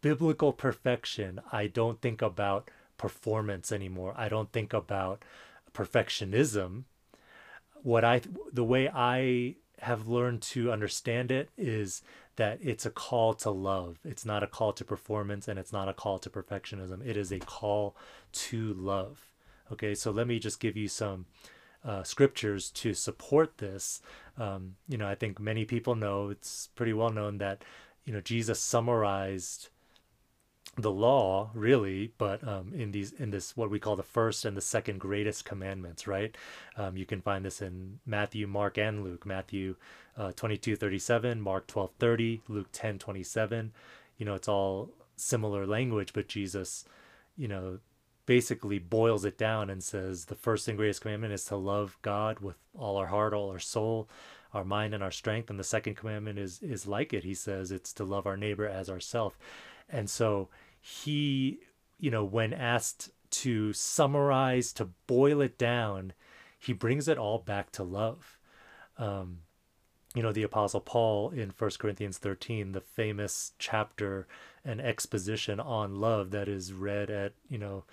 biblical 0.00 0.52
perfection 0.52 1.40
i 1.52 1.66
don't 1.66 2.00
think 2.00 2.22
about 2.22 2.70
performance 3.00 3.72
anymore. 3.72 4.12
I 4.14 4.28
don't 4.28 4.52
think 4.52 4.74
about 4.74 5.24
perfectionism 5.72 6.84
what 7.82 8.04
i 8.04 8.20
the 8.52 8.64
way 8.64 8.88
i 8.88 9.54
have 9.80 10.08
learned 10.08 10.42
to 10.42 10.70
understand 10.70 11.30
it 11.30 11.48
is 11.56 12.02
that 12.36 12.58
it's 12.62 12.86
a 12.86 12.90
call 12.90 13.34
to 13.34 13.50
love. 13.50 13.98
It's 14.04 14.24
not 14.24 14.42
a 14.42 14.46
call 14.46 14.72
to 14.74 14.84
performance 14.84 15.48
and 15.48 15.58
it's 15.58 15.72
not 15.72 15.88
a 15.88 15.94
call 15.94 16.18
to 16.20 16.30
perfectionism. 16.30 17.06
It 17.06 17.16
is 17.16 17.32
a 17.32 17.38
call 17.38 17.96
to 18.32 18.74
love. 18.74 19.32
Okay 19.72 19.94
so 19.94 20.10
let 20.10 20.26
me 20.26 20.38
just 20.38 20.60
give 20.60 20.76
you 20.76 20.88
some 20.88 21.26
uh, 21.84 22.02
scriptures 22.02 22.70
to 22.70 22.94
support 22.94 23.58
this. 23.58 24.00
Um, 24.38 24.76
you 24.88 24.96
know 24.96 25.06
i 25.06 25.14
think 25.14 25.38
many 25.38 25.66
people 25.66 25.94
know 25.94 26.30
it's 26.30 26.68
pretty 26.74 26.94
well 26.94 27.10
known 27.10 27.38
that 27.38 27.62
you 28.06 28.12
know 28.14 28.22
jesus 28.22 28.58
summarized 28.58 29.68
the 30.80 30.90
law 30.90 31.50
really 31.54 32.12
but 32.18 32.46
um, 32.46 32.72
in 32.74 32.90
these 32.90 33.12
in 33.12 33.30
this 33.30 33.56
what 33.56 33.70
we 33.70 33.78
call 33.78 33.96
the 33.96 34.02
first 34.02 34.44
and 34.44 34.56
the 34.56 34.60
second 34.60 34.98
greatest 34.98 35.44
commandments 35.44 36.06
right? 36.06 36.36
Um, 36.76 36.96
you 36.96 37.06
can 37.06 37.20
find 37.20 37.44
this 37.44 37.62
in 37.62 38.00
matthew 38.06 38.46
mark 38.46 38.78
and 38.78 39.04
luke. 39.04 39.26
Matthew 39.26 39.76
uh, 40.16 40.32
22 40.32 40.76
37 40.76 41.40
mark 41.40 41.66
12 41.66 41.90
30 41.98 42.42
luke 42.48 42.68
10 42.72 42.98
27 42.98 43.72
you 44.18 44.26
know 44.26 44.34
it's 44.34 44.48
all 44.48 44.90
similar 45.16 45.66
language 45.66 46.12
but 46.12 46.28
jesus 46.28 46.84
you 47.36 47.48
know 47.48 47.78
basically 48.26 48.78
boils 48.78 49.24
it 49.24 49.36
down 49.36 49.70
and 49.70 49.82
says 49.82 50.26
the 50.26 50.34
first 50.34 50.68
and 50.68 50.76
greatest 50.78 51.00
commandment 51.00 51.32
is 51.32 51.44
to 51.44 51.56
love 51.56 51.98
god 52.02 52.40
with 52.40 52.56
all 52.78 52.96
our 52.96 53.06
heart 53.06 53.34
all 53.34 53.50
our 53.50 53.58
soul 53.58 54.08
our 54.52 54.64
mind 54.64 54.94
and 54.94 55.02
our 55.02 55.10
strength 55.10 55.50
and 55.50 55.58
the 55.58 55.64
second 55.64 55.96
commandment 55.96 56.38
is 56.38 56.62
is 56.62 56.86
like 56.86 57.12
it. 57.12 57.24
He 57.24 57.34
says 57.34 57.70
it's 57.70 57.92
to 57.94 58.04
love 58.04 58.26
our 58.26 58.36
neighbor 58.36 58.66
as 58.66 58.90
ourself. 58.90 59.38
And 59.88 60.08
so 60.08 60.48
he, 60.80 61.60
you 61.98 62.10
know, 62.10 62.24
when 62.24 62.52
asked 62.52 63.10
to 63.30 63.72
summarize, 63.72 64.72
to 64.74 64.90
boil 65.06 65.40
it 65.40 65.58
down, 65.58 66.12
he 66.58 66.72
brings 66.72 67.08
it 67.08 67.18
all 67.18 67.38
back 67.38 67.70
to 67.72 67.82
love. 67.82 68.38
Um, 68.98 69.40
you 70.14 70.22
know, 70.22 70.32
the 70.32 70.42
Apostle 70.42 70.80
Paul 70.80 71.30
in 71.30 71.50
First 71.50 71.78
Corinthians 71.78 72.18
13, 72.18 72.72
the 72.72 72.80
famous 72.80 73.52
chapter 73.58 74.26
and 74.64 74.80
exposition 74.80 75.60
on 75.60 76.00
love 76.00 76.32
that 76.32 76.48
is 76.48 76.72
read 76.72 77.10
at, 77.10 77.32
you 77.48 77.58
know, 77.58 77.84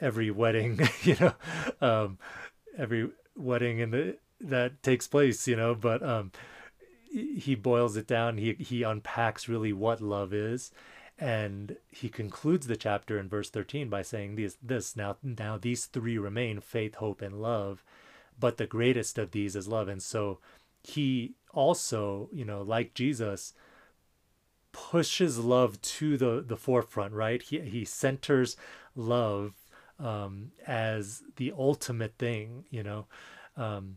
every 0.00 0.30
wedding, 0.30 0.80
you 1.02 1.16
know, 1.20 1.34
um, 1.80 2.18
every 2.78 3.10
wedding 3.34 3.80
in 3.80 3.90
the 3.90 4.16
that 4.40 4.82
takes 4.82 5.06
place, 5.06 5.48
you 5.48 5.56
know, 5.56 5.74
but 5.74 6.02
um, 6.02 6.30
he 7.10 7.54
boils 7.54 7.96
it 7.96 8.06
down. 8.06 8.36
He 8.36 8.54
he 8.54 8.82
unpacks 8.82 9.48
really 9.48 9.72
what 9.72 10.00
love 10.00 10.32
is, 10.34 10.70
and 11.18 11.76
he 11.90 12.08
concludes 12.08 12.66
the 12.66 12.76
chapter 12.76 13.18
in 13.18 13.28
verse 13.28 13.48
13 13.50 13.88
by 13.88 14.02
saying 14.02 14.36
this, 14.36 14.56
this 14.62 14.96
now 14.96 15.16
now 15.22 15.56
these 15.56 15.86
three 15.86 16.18
remain 16.18 16.60
faith 16.60 16.96
hope 16.96 17.22
and 17.22 17.40
love 17.40 17.82
but 18.38 18.56
the 18.56 18.66
greatest 18.66 19.18
of 19.18 19.30
these 19.30 19.56
is 19.56 19.68
love. 19.68 19.88
And 19.88 20.02
so 20.02 20.38
he 20.82 21.34
also 21.52 22.28
you 22.32 22.44
know 22.44 22.60
like 22.62 22.92
jesus 22.94 23.54
pushes 24.72 25.38
love 25.38 25.80
to 25.80 26.16
the 26.18 26.44
the 26.46 26.56
forefront 26.56 27.14
right? 27.14 27.42
He 27.42 27.60
he 27.60 27.84
centers 27.84 28.56
love 28.94 29.54
um 29.98 30.52
as 30.66 31.22
the 31.36 31.52
ultimate 31.56 32.14
thing 32.18 32.64
you 32.70 32.82
know? 32.82 33.06
Um 33.56 33.96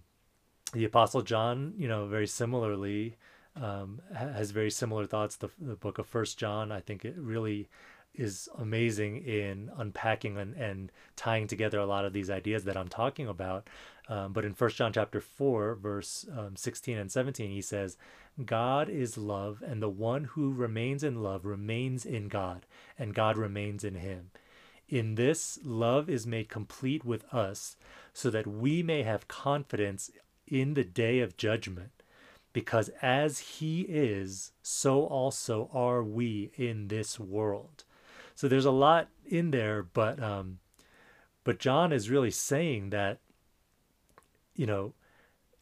the 0.72 0.86
apostle 0.86 1.22
john 1.22 1.74
you 1.78 1.88
know 1.88 2.06
very 2.06 2.28
similarly 2.28 3.16
um, 3.56 4.02
has 4.14 4.52
very 4.52 4.72
similar 4.72 5.06
thoughts. 5.06 5.36
The, 5.36 5.50
the 5.60 5.76
book 5.76 5.98
of 5.98 6.08
First 6.08 6.38
John, 6.38 6.72
I 6.72 6.80
think 6.80 7.06
it 7.06 7.16
really 7.18 7.70
is 8.16 8.50
amazing 8.58 9.18
in 9.24 9.72
unpacking 9.78 10.38
and, 10.38 10.56
and 10.56 10.92
tying 11.16 11.48
together 11.48 11.80
a 11.80 11.86
lot 11.86 12.06
of 12.06 12.14
these 12.14 12.30
ideas 12.30 12.64
that 12.66 12.78
I'm 12.78 12.88
talking 12.88 13.28
about. 13.28 13.70
Um, 14.08 14.34
but 14.34 14.46
in 14.46 14.54
First 14.54 14.78
John 14.78 14.92
chapter 14.92 15.22
4, 15.22 15.76
verse 15.76 16.26
um, 16.36 16.56
16 16.56 16.98
and 16.98 17.12
17, 17.12 17.52
he 17.52 17.62
says, 17.62 17.98
God 18.46 18.90
is 18.90 19.18
love, 19.18 19.62
and 19.66 19.82
the 19.82 19.90
one 19.90 20.24
who 20.24 20.52
remains 20.52 21.04
in 21.04 21.22
love 21.22 21.46
remains 21.46 22.06
in 22.06 22.28
God, 22.28 22.66
and 22.98 23.14
God 23.14 23.38
remains 23.38 23.84
in 23.84 23.96
him. 23.96 24.32
In 24.88 25.16
this, 25.16 25.60
love 25.64 26.10
is 26.10 26.26
made 26.26 26.50
complete 26.50 27.06
with 27.06 27.32
us, 27.34 27.76
so 28.14 28.30
that 28.30 28.48
we 28.48 28.82
may 28.82 29.04
have 29.04 29.28
confidence 29.28 30.10
in 30.48 30.74
the 30.74 30.84
day 30.84 31.20
of 31.20 31.38
judgment 31.38 31.99
because 32.54 32.90
as 33.02 33.40
he 33.40 33.82
is, 33.82 34.52
so 34.62 35.04
also 35.04 35.70
are 35.74 36.04
we 36.04 36.52
in 36.56 36.88
this 36.88 37.20
world. 37.20 37.84
So 38.36 38.48
there's 38.48 38.66
a 38.66 38.72
lot 38.72 39.10
in 39.26 39.52
there, 39.52 39.84
but 39.84 40.22
um, 40.22 40.60
but 41.44 41.60
John 41.60 41.92
is 41.92 42.10
really 42.10 42.32
saying 42.32 42.90
that, 42.90 43.20
you 44.56 44.66
know, 44.66 44.94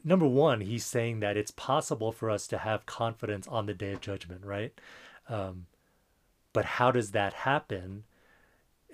number 0.04 0.28
one, 0.28 0.62
he's 0.62 0.86
saying 0.86 1.20
that 1.20 1.38
it's 1.38 1.52
possible 1.52 2.12
for 2.12 2.30
us 2.30 2.48
to 2.48 2.60
have 2.60 2.86
confidence 2.86 3.48
on 3.48 3.66
the 3.66 3.74
day 3.74 3.94
of 3.94 4.02
judgment, 4.02 4.46
right? 4.46 4.80
Um, 5.30 5.68
but 6.54 6.66
how 6.66 6.92
does 6.92 7.12
that 7.12 7.34
happen? 7.34 8.04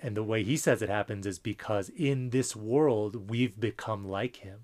And 0.02 0.16
the 0.16 0.22
way 0.22 0.42
he 0.42 0.56
says 0.56 0.82
it 0.82 0.88
happens 0.88 1.26
is 1.26 1.38
because 1.38 1.88
in 1.90 2.30
this 2.30 2.54
world 2.54 3.30
we've 3.30 3.58
become 3.58 4.06
like 4.06 4.36
him. 4.36 4.60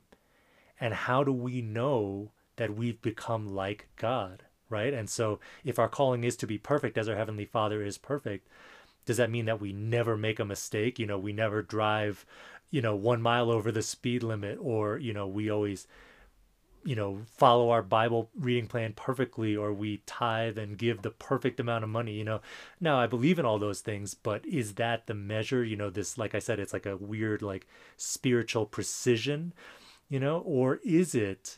And 0.78 0.94
how 0.94 1.24
do 1.24 1.32
we 1.32 1.62
know 1.62 2.32
that 2.60 2.76
we've 2.76 3.00
become 3.00 3.54
like 3.54 3.88
God, 3.96 4.42
right? 4.68 4.92
And 4.92 5.08
so 5.08 5.40
if 5.64 5.78
our 5.78 5.88
calling 5.88 6.24
is 6.24 6.36
to 6.36 6.46
be 6.46 6.58
perfect 6.58 6.98
as 6.98 7.08
our 7.08 7.16
Heavenly 7.16 7.46
Father 7.46 7.82
is 7.82 7.96
perfect, 7.96 8.48
does 9.06 9.16
that 9.16 9.30
mean 9.30 9.46
that 9.46 9.62
we 9.62 9.72
never 9.72 10.14
make 10.14 10.38
a 10.38 10.44
mistake? 10.44 10.98
You 10.98 11.06
know, 11.06 11.18
we 11.18 11.32
never 11.32 11.62
drive, 11.62 12.26
you 12.70 12.82
know, 12.82 12.94
one 12.94 13.22
mile 13.22 13.50
over 13.50 13.72
the 13.72 13.80
speed 13.80 14.22
limit, 14.22 14.58
or, 14.60 14.98
you 14.98 15.14
know, 15.14 15.26
we 15.26 15.48
always, 15.48 15.86
you 16.84 16.94
know, 16.94 17.22
follow 17.24 17.70
our 17.70 17.82
Bible 17.82 18.28
reading 18.38 18.66
plan 18.66 18.92
perfectly, 18.94 19.56
or 19.56 19.72
we 19.72 20.02
tithe 20.04 20.58
and 20.58 20.76
give 20.76 21.00
the 21.00 21.10
perfect 21.10 21.60
amount 21.60 21.82
of 21.84 21.88
money, 21.88 22.12
you 22.12 22.24
know. 22.24 22.42
Now, 22.78 23.00
I 23.00 23.06
believe 23.06 23.38
in 23.38 23.46
all 23.46 23.58
those 23.58 23.80
things, 23.80 24.12
but 24.12 24.44
is 24.44 24.74
that 24.74 25.06
the 25.06 25.14
measure? 25.14 25.64
You 25.64 25.76
know, 25.76 25.88
this, 25.88 26.18
like 26.18 26.34
I 26.34 26.40
said, 26.40 26.60
it's 26.60 26.74
like 26.74 26.84
a 26.84 26.98
weird, 26.98 27.40
like 27.40 27.66
spiritual 27.96 28.66
precision, 28.66 29.54
you 30.10 30.20
know, 30.20 30.40
or 30.40 30.78
is 30.84 31.14
it 31.14 31.56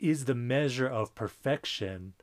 is 0.00 0.24
the 0.24 0.34
measure 0.34 0.88
of 0.88 1.14
perfection 1.14 2.14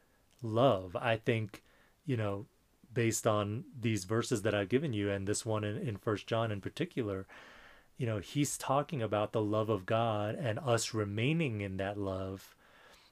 love. 0.42 0.96
I 0.96 1.18
think, 1.18 1.64
you 2.06 2.18
know, 2.18 2.46
based 2.94 3.28
on 3.28 3.66
these 3.80 4.06
verses 4.06 4.42
that 4.42 4.56
I've 4.56 4.70
given 4.70 4.94
you 4.94 5.10
and 5.12 5.28
this 5.28 5.46
one 5.46 5.64
in, 5.64 5.78
in 5.78 5.98
First 5.98 6.28
John 6.28 6.52
in 6.52 6.62
particular, 6.62 7.26
you 7.98 8.06
know, 8.06 8.20
he's 8.20 8.58
talking 8.58 9.02
about 9.02 9.32
the 9.32 9.42
love 9.42 9.70
of 9.70 9.86
God 9.86 10.36
and 10.36 10.60
us 10.60 10.94
remaining 10.94 11.62
in 11.62 11.78
that 11.78 11.98
love 11.98 12.56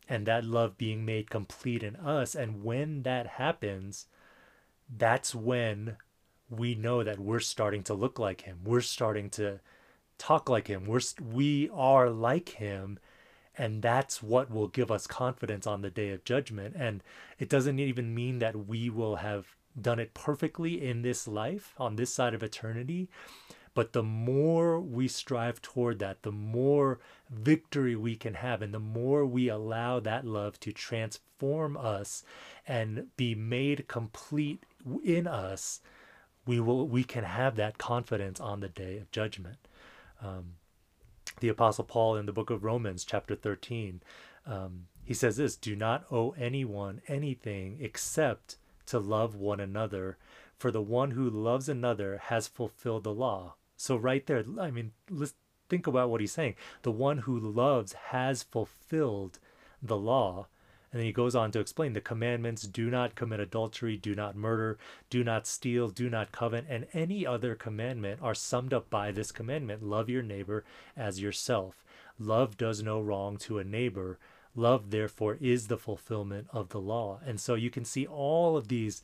and 0.07 0.25
that 0.25 0.45
love 0.45 0.77
being 0.77 1.05
made 1.05 1.29
complete 1.29 1.84
in 1.84 1.95
us. 1.95 2.36
And 2.36 2.63
when 2.63 3.03
that 3.03 3.25
happens, 3.27 4.05
that's 4.95 5.34
when 5.34 5.98
we 6.50 6.75
know 6.75 7.03
that 7.03 7.19
we're 7.19 7.39
starting 7.39 7.84
to 7.84 7.93
look 7.93 8.19
like 8.19 8.41
him. 8.41 8.60
We're 8.63 8.81
starting 8.81 9.29
to 9.31 9.60
talk 10.17 10.48
like 10.50 10.67
him. 10.67 10.86
We're 10.86 11.01
we 11.19 11.69
are 11.74 12.10
like 12.10 12.50
him 12.50 13.00
and 13.57 13.81
that's 13.81 14.21
what 14.21 14.51
will 14.51 14.67
give 14.67 14.91
us 14.91 15.07
confidence 15.07 15.65
on 15.65 15.81
the 15.81 15.89
day 15.89 16.09
of 16.09 16.24
judgment. 16.24 16.75
And 16.77 17.03
it 17.39 17.50
doesn't 17.50 17.79
even 17.79 18.13
mean 18.13 18.39
that 18.39 18.67
we 18.67 18.89
will 18.89 19.17
have 19.17 19.55
done 19.79 20.00
it 20.00 20.13
perfectly 20.13 20.81
in 20.85 21.01
this 21.01 21.27
life 21.27 21.74
on 21.77 21.97
this 21.97 22.13
side 22.13 22.33
of 22.33 22.41
eternity 22.41 23.09
but 23.74 23.91
the 23.91 24.01
more 24.01 24.79
we 24.79 25.05
strive 25.05 25.62
toward 25.62 26.00
that 26.00 26.24
the 26.24 26.31
more 26.31 26.97
victory 27.29 27.93
we 27.93 28.15
can 28.15 28.35
have 28.35 28.62
and 28.62 28.74
the 28.74 28.79
more 28.79 29.25
we 29.25 29.50
allow 29.50 30.00
that 30.00 30.25
love 30.25 30.57
to 30.62 30.71
transform 30.71 31.75
us 31.75 32.24
and 32.65 33.07
be 33.17 33.35
made 33.35 33.85
complete 33.89 34.63
in 35.03 35.27
us 35.27 35.81
we 36.45 36.59
will 36.59 36.88
we 36.88 37.03
can 37.03 37.24
have 37.24 37.55
that 37.55 37.77
confidence 37.77 38.39
on 38.39 38.59
the 38.59 38.69
day 38.69 38.97
of 38.97 39.12
judgment. 39.12 39.57
Um, 40.21 40.53
the 41.39 41.49
Apostle 41.49 41.83
Paul 41.83 42.15
in 42.15 42.25
the 42.25 42.33
book 42.33 42.49
of 42.49 42.63
Romans, 42.63 43.03
chapter 43.03 43.35
13, 43.35 44.01
um, 44.45 44.87
he 45.03 45.13
says 45.13 45.37
this 45.37 45.55
do 45.55 45.75
not 45.75 46.05
owe 46.11 46.31
anyone 46.37 47.01
anything 47.07 47.77
except 47.79 48.57
to 48.87 48.99
love 48.99 49.35
one 49.35 49.59
another, 49.59 50.17
for 50.57 50.71
the 50.71 50.81
one 50.81 51.11
who 51.11 51.29
loves 51.29 51.67
another 51.67 52.17
has 52.25 52.47
fulfilled 52.47 53.03
the 53.03 53.13
law. 53.13 53.55
So, 53.77 53.95
right 53.95 54.25
there, 54.25 54.43
I 54.59 54.71
mean, 54.71 54.91
let's 55.09 55.33
think 55.69 55.87
about 55.87 56.09
what 56.09 56.21
he's 56.21 56.31
saying. 56.31 56.55
The 56.83 56.91
one 56.91 57.19
who 57.19 57.37
loves 57.37 57.93
has 57.93 58.43
fulfilled 58.43 59.39
the 59.81 59.97
law. 59.97 60.47
And 60.95 61.01
then 61.01 61.07
he 61.07 61.11
goes 61.11 61.35
on 61.35 61.51
to 61.51 61.59
explain 61.59 61.91
the 61.91 61.99
commandments 61.99 62.61
do 62.61 62.89
not 62.89 63.15
commit 63.15 63.41
adultery, 63.41 63.97
do 63.97 64.15
not 64.15 64.37
murder, 64.37 64.77
do 65.09 65.25
not 65.25 65.45
steal, 65.45 65.89
do 65.89 66.09
not 66.09 66.31
covet, 66.31 66.63
and 66.69 66.87
any 66.93 67.27
other 67.27 67.53
commandment 67.53 68.21
are 68.21 68.33
summed 68.33 68.73
up 68.73 68.89
by 68.89 69.11
this 69.11 69.33
commandment 69.33 69.83
love 69.83 70.09
your 70.09 70.23
neighbor 70.23 70.63
as 70.95 71.19
yourself. 71.19 71.83
Love 72.17 72.55
does 72.55 72.81
no 72.81 73.01
wrong 73.01 73.35
to 73.39 73.59
a 73.59 73.63
neighbor. 73.65 74.19
Love, 74.55 74.89
therefore, 74.89 75.37
is 75.41 75.67
the 75.67 75.77
fulfillment 75.77 76.47
of 76.53 76.69
the 76.69 76.79
law. 76.79 77.19
And 77.25 77.41
so 77.41 77.55
you 77.55 77.69
can 77.69 77.83
see 77.83 78.07
all 78.07 78.55
of 78.55 78.69
these 78.69 79.01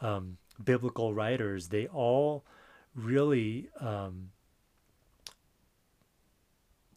um, 0.00 0.38
biblical 0.64 1.12
writers, 1.12 1.68
they 1.68 1.86
all 1.88 2.42
really 2.94 3.68
um, 3.80 4.30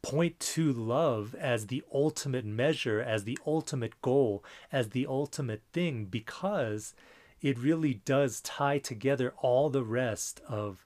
point 0.07 0.39
to 0.39 0.71
love 0.71 1.35
as 1.35 1.67
the 1.67 1.83
ultimate 1.93 2.45
measure, 2.45 3.01
as 3.01 3.25
the 3.25 3.37
ultimate 3.45 4.01
goal, 4.01 4.41
as 4.71 4.89
the 4.89 5.05
ultimate 5.05 5.61
thing, 5.73 6.05
because 6.05 6.93
it 7.41 7.59
really 7.59 7.95
does 8.05 8.39
tie 8.39 8.77
together 8.77 9.33
all 9.39 9.69
the 9.69 9.83
rest 9.83 10.39
of 10.47 10.85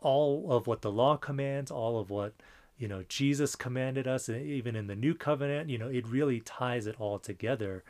all 0.00 0.52
of 0.52 0.66
what 0.66 0.82
the 0.82 0.92
law 0.92 1.16
commands, 1.16 1.70
all 1.70 1.98
of 1.98 2.10
what 2.10 2.34
you 2.76 2.86
know 2.86 3.04
Jesus 3.08 3.56
commanded 3.56 4.06
us, 4.06 4.28
and 4.28 4.44
even 4.44 4.76
in 4.76 4.86
the 4.86 4.96
new 4.96 5.14
covenant, 5.14 5.70
you 5.70 5.78
know, 5.78 5.88
it 5.88 6.06
really 6.06 6.40
ties 6.40 6.86
it 6.86 6.96
all 6.98 7.18
together. 7.18 7.82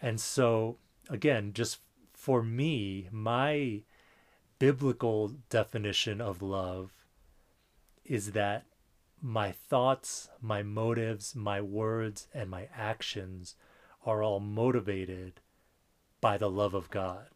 And 0.00 0.20
so 0.20 0.76
again, 1.10 1.52
just 1.52 1.80
for 2.14 2.44
me, 2.44 3.08
my 3.10 3.80
biblical 4.60 5.32
definition 5.50 6.20
of 6.20 6.42
love 6.42 6.92
is 8.04 8.32
that 8.32 8.66
my 9.26 9.50
thoughts, 9.50 10.30
my 10.40 10.62
motives, 10.62 11.34
my 11.34 11.60
words, 11.60 12.28
and 12.32 12.48
my 12.48 12.68
actions 12.72 13.56
are 14.04 14.22
all 14.22 14.38
motivated 14.38 15.40
by 16.20 16.38
the 16.38 16.48
love 16.48 16.74
of 16.74 16.90
God. 16.90 17.26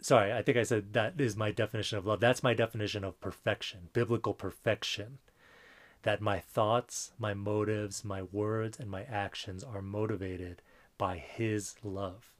Sorry, 0.00 0.32
I 0.32 0.42
think 0.42 0.56
I 0.56 0.62
said 0.62 0.92
that 0.92 1.20
is 1.20 1.36
my 1.36 1.50
definition 1.50 1.98
of 1.98 2.06
love. 2.06 2.20
That's 2.20 2.44
my 2.44 2.54
definition 2.54 3.02
of 3.02 3.20
perfection, 3.20 3.88
biblical 3.92 4.32
perfection. 4.32 5.18
That 6.02 6.20
my 6.20 6.38
thoughts, 6.38 7.10
my 7.18 7.34
motives, 7.34 8.04
my 8.04 8.22
words, 8.22 8.78
and 8.78 8.88
my 8.88 9.02
actions 9.02 9.64
are 9.64 9.82
motivated 9.82 10.62
by 10.98 11.16
His 11.16 11.74
love. 11.82 12.30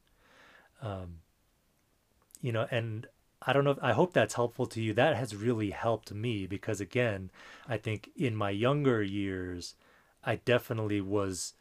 Um, 0.81 1.17
you 2.41 2.53
know, 2.53 2.69
and 2.71 3.09
I 3.47 3.53
don't 3.53 3.65
know. 3.65 3.71
If, 3.73 3.79
I 3.83 3.93
hope 3.93 4.13
that's 4.13 4.35
helpful 4.35 4.67
to 4.67 4.83
you. 4.83 4.93
That 4.93 5.17
has 5.17 5.37
really 5.37 5.71
helped 5.71 6.13
me 6.13 6.47
because, 6.47 6.81
again, 6.81 7.31
I 7.69 7.77
think 7.77 8.11
in 8.17 8.35
my 8.35 8.51
younger 8.51 9.03
years, 9.03 9.75
I 10.25 10.37
definitely 10.37 11.01
was 11.01 11.55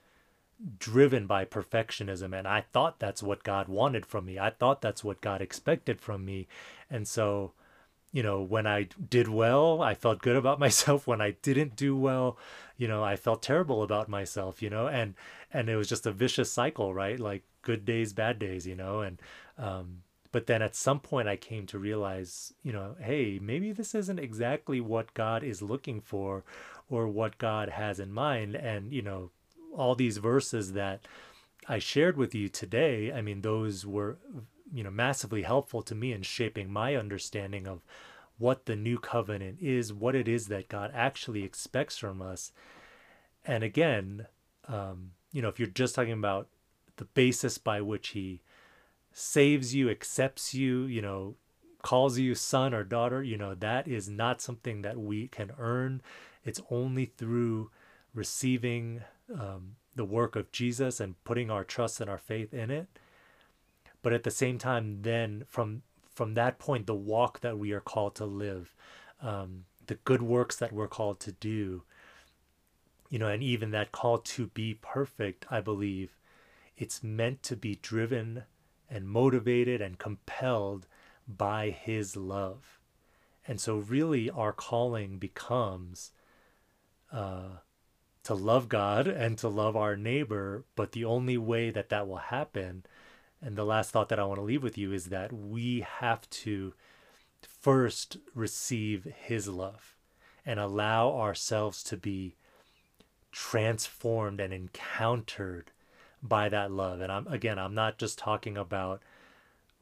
driven 0.80 1.28
by 1.28 1.46
perfectionism 1.46 2.38
and 2.38 2.48
I 2.48 2.62
thought 2.62 3.00
that's 3.00 3.22
what 3.22 3.44
God 3.44 3.68
wanted 3.68 4.06
from 4.06 4.26
me. 4.26 4.40
I 4.40 4.50
thought 4.50 4.82
that's 4.82 5.04
what 5.04 5.22
God 5.22 5.42
expected 5.42 6.00
from 6.00 6.26
me. 6.26 6.48
And 6.90 7.08
so, 7.08 7.52
you 8.14 8.24
know, 8.24 8.42
when 8.42 8.66
I 8.66 8.88
did 9.10 9.28
well, 9.28 9.82
I 9.82 9.94
felt 9.94 10.22
good 10.22 10.38
about 10.38 10.60
myself. 10.68 11.08
When 11.08 11.22
I 11.22 11.32
didn't 11.42 11.76
do 11.76 11.96
well, 11.96 12.38
you 12.78 12.88
know, 12.88 13.04
I 13.04 13.16
felt 13.18 13.44
terrible 13.44 13.84
about 13.84 14.10
myself, 14.10 14.62
you 14.62 14.70
know, 14.70 14.88
and 14.88 15.14
and 15.54 15.70
it 15.70 15.76
was 15.76 15.90
just 15.90 16.06
a 16.06 16.12
vicious 16.12 16.52
cycle, 16.52 16.94
right? 16.94 17.20
Like 17.20 17.44
good 17.62 17.86
days, 17.86 18.14
bad 18.14 18.40
days, 18.40 18.66
you 18.66 18.76
know, 18.76 19.02
and 19.02 19.22
um 19.58 20.04
but 20.36 20.48
then 20.48 20.62
at 20.62 20.76
some 20.76 21.00
point, 21.00 21.30
I 21.30 21.38
came 21.38 21.66
to 21.68 21.80
realize, 21.80 22.54
you 22.62 22.74
know, 22.74 22.98
hey, 23.00 23.40
maybe 23.42 23.72
this 23.72 23.96
isn't 23.96 24.20
exactly 24.20 24.82
what 24.82 25.14
God 25.14 25.46
is 25.46 25.62
looking 25.62 26.02
for 26.02 26.44
or 26.90 27.08
what 27.08 27.38
God 27.38 27.70
has 27.70 28.02
in 28.02 28.12
mind. 28.12 28.54
And, 28.54 28.92
you 28.92 29.02
know, 29.02 29.32
all 29.74 29.96
these 29.96 30.18
verses 30.18 30.74
that 30.74 31.08
I 31.70 31.80
shared 31.80 32.18
with 32.18 32.36
you 32.36 32.50
today, 32.50 33.14
I 33.14 33.22
mean, 33.22 33.44
those 33.44 33.86
were, 33.86 34.18
you 34.74 34.84
know, 34.84 34.92
massively 34.92 35.44
helpful 35.44 35.82
to 35.84 35.96
me 35.96 36.12
in 36.12 36.22
shaping 36.22 36.70
my 36.70 36.98
understanding 36.98 37.66
of 37.66 37.86
what 38.38 38.66
the 38.66 38.76
new 38.76 38.98
covenant 38.98 39.60
is, 39.62 39.94
what 39.94 40.16
it 40.16 40.28
is 40.28 40.50
that 40.50 40.68
God 40.68 40.92
actually 40.94 41.46
expects 41.46 41.98
from 41.98 42.22
us. 42.22 42.52
And 43.46 43.64
again, 43.64 44.28
um, 44.68 45.12
you 45.32 45.42
know, 45.42 45.48
if 45.48 45.60
you're 45.60 45.70
just 45.70 45.96
talking 45.96 46.12
about 46.12 46.50
the 46.98 47.06
basis 47.06 47.58
by 47.58 47.80
which 47.80 48.10
He 48.10 48.42
saves 49.18 49.74
you, 49.74 49.90
accepts 49.90 50.54
you, 50.54 50.84
you 50.84 51.02
know, 51.02 51.36
calls 51.82 52.20
you 52.20 52.36
son 52.36 52.74
or 52.74 52.84
daughter, 52.84 53.24
you 53.24 53.38
know, 53.38 53.56
that 53.56 53.88
is 53.88 54.10
not 54.10 54.42
something 54.42 54.82
that 54.82 54.98
we 54.98 55.30
can 55.30 55.54
earn. 55.58 56.02
It's 56.44 56.60
only 56.70 57.06
through 57.06 57.72
receiving 58.14 59.04
um, 59.34 59.78
the 59.96 60.04
work 60.04 60.36
of 60.36 60.52
Jesus 60.52 61.00
and 61.00 61.24
putting 61.24 61.50
our 61.50 61.64
trust 61.64 62.02
and 62.02 62.10
our 62.10 62.18
faith 62.18 62.54
in 62.54 62.70
it. 62.70 62.88
But 64.02 64.12
at 64.12 64.24
the 64.24 64.32
same 64.32 64.58
time, 64.58 65.02
then 65.04 65.46
from 65.48 65.84
from 66.14 66.34
that 66.34 66.60
point, 66.60 66.86
the 66.86 66.94
walk 66.94 67.40
that 67.40 67.58
we 67.58 67.72
are 67.72 67.82
called 67.82 68.16
to 68.16 68.26
live, 68.26 68.74
um, 69.22 69.64
the 69.88 69.96
good 69.96 70.22
works 70.22 70.58
that 70.58 70.72
we're 70.74 70.88
called 70.88 71.20
to 71.22 71.32
do, 71.32 71.84
you 73.10 73.20
know, 73.20 73.28
and 73.28 73.44
even 73.44 73.72
that 73.72 73.92
call 73.92 74.18
to 74.18 74.48
be 74.48 74.78
perfect, 74.82 75.46
I 75.50 75.62
believe, 75.62 76.18
it's 76.78 77.04
meant 77.04 77.44
to 77.44 77.56
be 77.58 77.80
driven 77.82 78.44
and 78.90 79.08
motivated 79.08 79.82
and 79.82 79.98
compelled 79.98 80.88
by 81.28 81.70
his 81.70 82.16
love. 82.16 82.80
And 83.48 83.60
so, 83.60 83.78
really, 83.78 84.30
our 84.30 84.54
calling 84.54 85.18
becomes 85.18 86.12
uh, 87.12 87.58
to 88.24 88.34
love 88.34 88.70
God 88.70 89.08
and 89.08 89.38
to 89.38 89.48
love 89.48 89.76
our 89.76 89.96
neighbor. 89.96 90.66
But 90.76 90.94
the 90.94 91.06
only 91.06 91.38
way 91.38 91.70
that 91.70 91.90
that 91.90 92.08
will 92.08 92.18
happen, 92.18 92.86
and 93.42 93.56
the 93.56 93.66
last 93.66 93.92
thought 93.92 94.10
that 94.10 94.20
I 94.20 94.26
want 94.26 94.40
to 94.40 94.44
leave 94.44 94.64
with 94.64 94.78
you 94.78 94.94
is 94.94 95.06
that 95.06 95.32
we 95.32 95.82
have 95.82 96.28
to 96.30 96.74
first 97.42 98.18
receive 98.34 99.04
his 99.04 99.48
love 99.48 99.96
and 100.46 100.60
allow 100.60 101.10
ourselves 101.10 101.84
to 101.84 101.98
be 101.98 102.36
transformed 103.32 104.40
and 104.40 104.54
encountered 104.54 105.72
by 106.22 106.50
that 106.50 106.72
love. 106.72 107.02
And 107.02 107.12
I'm 107.12 107.28
again, 107.28 107.60
I'm 107.60 107.76
not 107.76 107.98
just 107.98 108.18
talking 108.18 108.58
about 108.58 109.02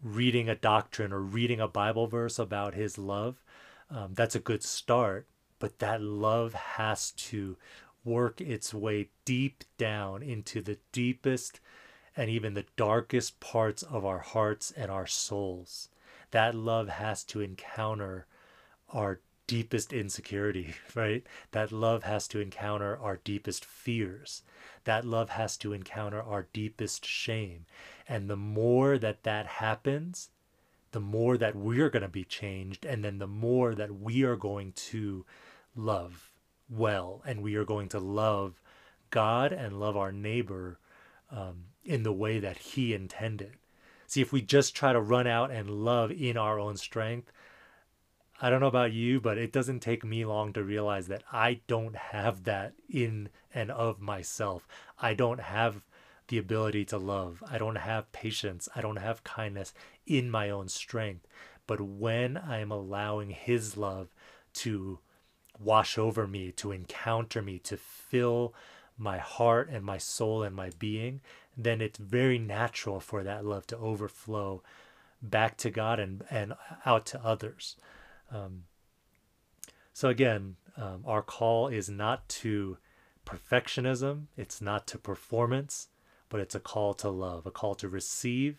reading 0.03 0.49
a 0.49 0.55
doctrine 0.55 1.13
or 1.13 1.19
reading 1.19 1.59
a 1.59 1.67
Bible 1.67 2.07
verse 2.07 2.37
about 2.37 2.73
his 2.73 2.97
love. 2.97 3.41
Um, 3.89 4.13
that's 4.13 4.35
a 4.35 4.39
good 4.39 4.63
start, 4.63 5.27
but 5.59 5.79
that 5.79 6.01
love 6.01 6.53
has 6.53 7.11
to 7.11 7.57
work 8.03 8.41
its 8.41 8.73
way 8.73 9.09
deep 9.23 9.63
down 9.77 10.21
into 10.21 10.61
the 10.61 10.77
deepest 10.91 11.59
and 12.15 12.29
even 12.29 12.53
the 12.53 12.65
darkest 12.75 13.39
parts 13.39 13.81
of 13.83 14.05
our 14.05 14.19
hearts 14.19 14.71
and 14.75 14.91
our 14.91 15.07
souls. 15.07 15.89
That 16.31 16.53
love 16.55 16.89
has 16.89 17.23
to 17.25 17.41
encounter 17.41 18.25
our 18.89 19.19
deepest 19.55 19.93
insecurity, 19.93 20.73
right? 20.95 21.23
That 21.51 21.71
love 21.71 22.03
has 22.03 22.27
to 22.29 22.39
encounter 22.39 22.97
our 22.97 23.17
deepest 23.23 23.65
fears 23.65 24.43
that 24.85 25.05
love 25.05 25.29
has 25.29 25.57
to 25.57 25.73
encounter 25.73 26.21
our 26.21 26.47
deepest 26.53 27.05
shame. 27.05 27.65
And 28.07 28.29
the 28.29 28.35
more 28.37 28.97
that 28.97 29.23
that 29.23 29.45
happens, 29.45 30.29
the 30.91 30.99
more 30.99 31.37
that 31.37 31.55
we're 31.55 31.89
going 31.89 32.03
to 32.03 32.09
be 32.09 32.25
changed, 32.25 32.85
and 32.85 33.03
then 33.03 33.19
the 33.19 33.27
more 33.27 33.73
that 33.75 33.99
we 33.99 34.23
are 34.23 34.35
going 34.35 34.73
to 34.73 35.25
love 35.75 36.31
well, 36.69 37.21
and 37.25 37.41
we 37.41 37.55
are 37.55 37.65
going 37.65 37.89
to 37.89 37.99
love 37.99 38.61
God 39.09 39.51
and 39.51 39.79
love 39.79 39.95
our 39.95 40.11
neighbor 40.11 40.79
um, 41.31 41.65
in 41.83 42.03
the 42.03 42.13
way 42.13 42.39
that 42.39 42.57
He 42.57 42.93
intended. 42.93 43.53
See, 44.05 44.21
if 44.21 44.31
we 44.31 44.41
just 44.41 44.75
try 44.75 44.93
to 44.93 45.01
run 45.01 45.25
out 45.25 45.49
and 45.49 45.69
love 45.69 46.11
in 46.11 46.37
our 46.37 46.59
own 46.59 46.77
strength, 46.77 47.31
I 48.41 48.49
don't 48.49 48.59
know 48.59 48.67
about 48.67 48.91
you, 48.93 49.21
but 49.21 49.37
it 49.37 49.51
doesn't 49.51 49.79
take 49.79 50.03
me 50.03 50.25
long 50.25 50.53
to 50.53 50.63
realize 50.63 51.07
that 51.07 51.23
I 51.31 51.61
don't 51.67 51.95
have 51.95 52.43
that 52.43 52.73
in 52.89 53.29
and 53.53 53.71
of 53.71 54.01
myself. 54.01 54.67
I 54.99 55.13
don't 55.13 55.39
have 55.39 55.83
the 56.27 56.37
ability 56.37 56.85
to 56.85 56.97
love. 56.97 57.43
I 57.49 57.57
don't 57.57 57.75
have 57.77 58.11
patience. 58.11 58.67
I 58.75 58.81
don't 58.81 58.97
have 58.97 59.23
kindness 59.23 59.73
in 60.05 60.29
my 60.31 60.49
own 60.49 60.67
strength. 60.67 61.27
But 61.67 61.79
when 61.79 62.37
I 62.37 62.59
am 62.59 62.71
allowing 62.71 63.29
His 63.29 63.77
love 63.77 64.09
to 64.55 64.99
wash 65.59 65.97
over 65.97 66.27
me, 66.27 66.51
to 66.53 66.71
encounter 66.71 67.41
me, 67.41 67.59
to 67.59 67.77
fill 67.77 68.53
my 68.97 69.17
heart 69.17 69.69
and 69.69 69.83
my 69.83 69.97
soul 69.97 70.43
and 70.43 70.55
my 70.55 70.71
being, 70.79 71.21
then 71.55 71.81
it's 71.81 71.97
very 71.99 72.39
natural 72.39 72.99
for 72.99 73.23
that 73.23 73.45
love 73.45 73.67
to 73.67 73.77
overflow 73.77 74.61
back 75.21 75.57
to 75.57 75.69
God 75.69 75.99
and, 75.99 76.23
and 76.29 76.53
out 76.85 77.05
to 77.07 77.23
others. 77.23 77.75
Um, 78.33 78.63
so 79.93 80.09
again, 80.09 80.55
um, 80.75 81.03
our 81.05 81.21
call 81.21 81.67
is 81.67 81.89
not 81.89 82.27
to 82.29 82.77
perfectionism, 83.25 84.25
it's 84.35 84.61
not 84.61 84.87
to 84.87 84.97
performance, 84.97 85.89
but 86.29 86.41
it's 86.41 86.55
a 86.55 86.59
call 86.59 86.93
to 86.95 87.09
love, 87.09 87.45
a 87.45 87.51
call 87.51 87.75
to 87.75 87.87
receive 87.87 88.57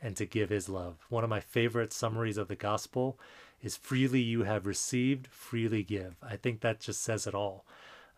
and 0.00 0.16
to 0.16 0.24
give 0.24 0.50
his 0.50 0.68
love. 0.68 1.04
One 1.08 1.24
of 1.24 1.30
my 1.30 1.40
favorite 1.40 1.92
summaries 1.92 2.38
of 2.38 2.48
the 2.48 2.56
gospel 2.56 3.18
is 3.62 3.76
freely 3.76 4.20
you 4.20 4.44
have 4.44 4.66
received, 4.66 5.26
freely 5.26 5.82
give. 5.82 6.16
I 6.22 6.36
think 6.36 6.60
that 6.60 6.80
just 6.80 7.02
says 7.02 7.26
it 7.26 7.34
all. 7.34 7.66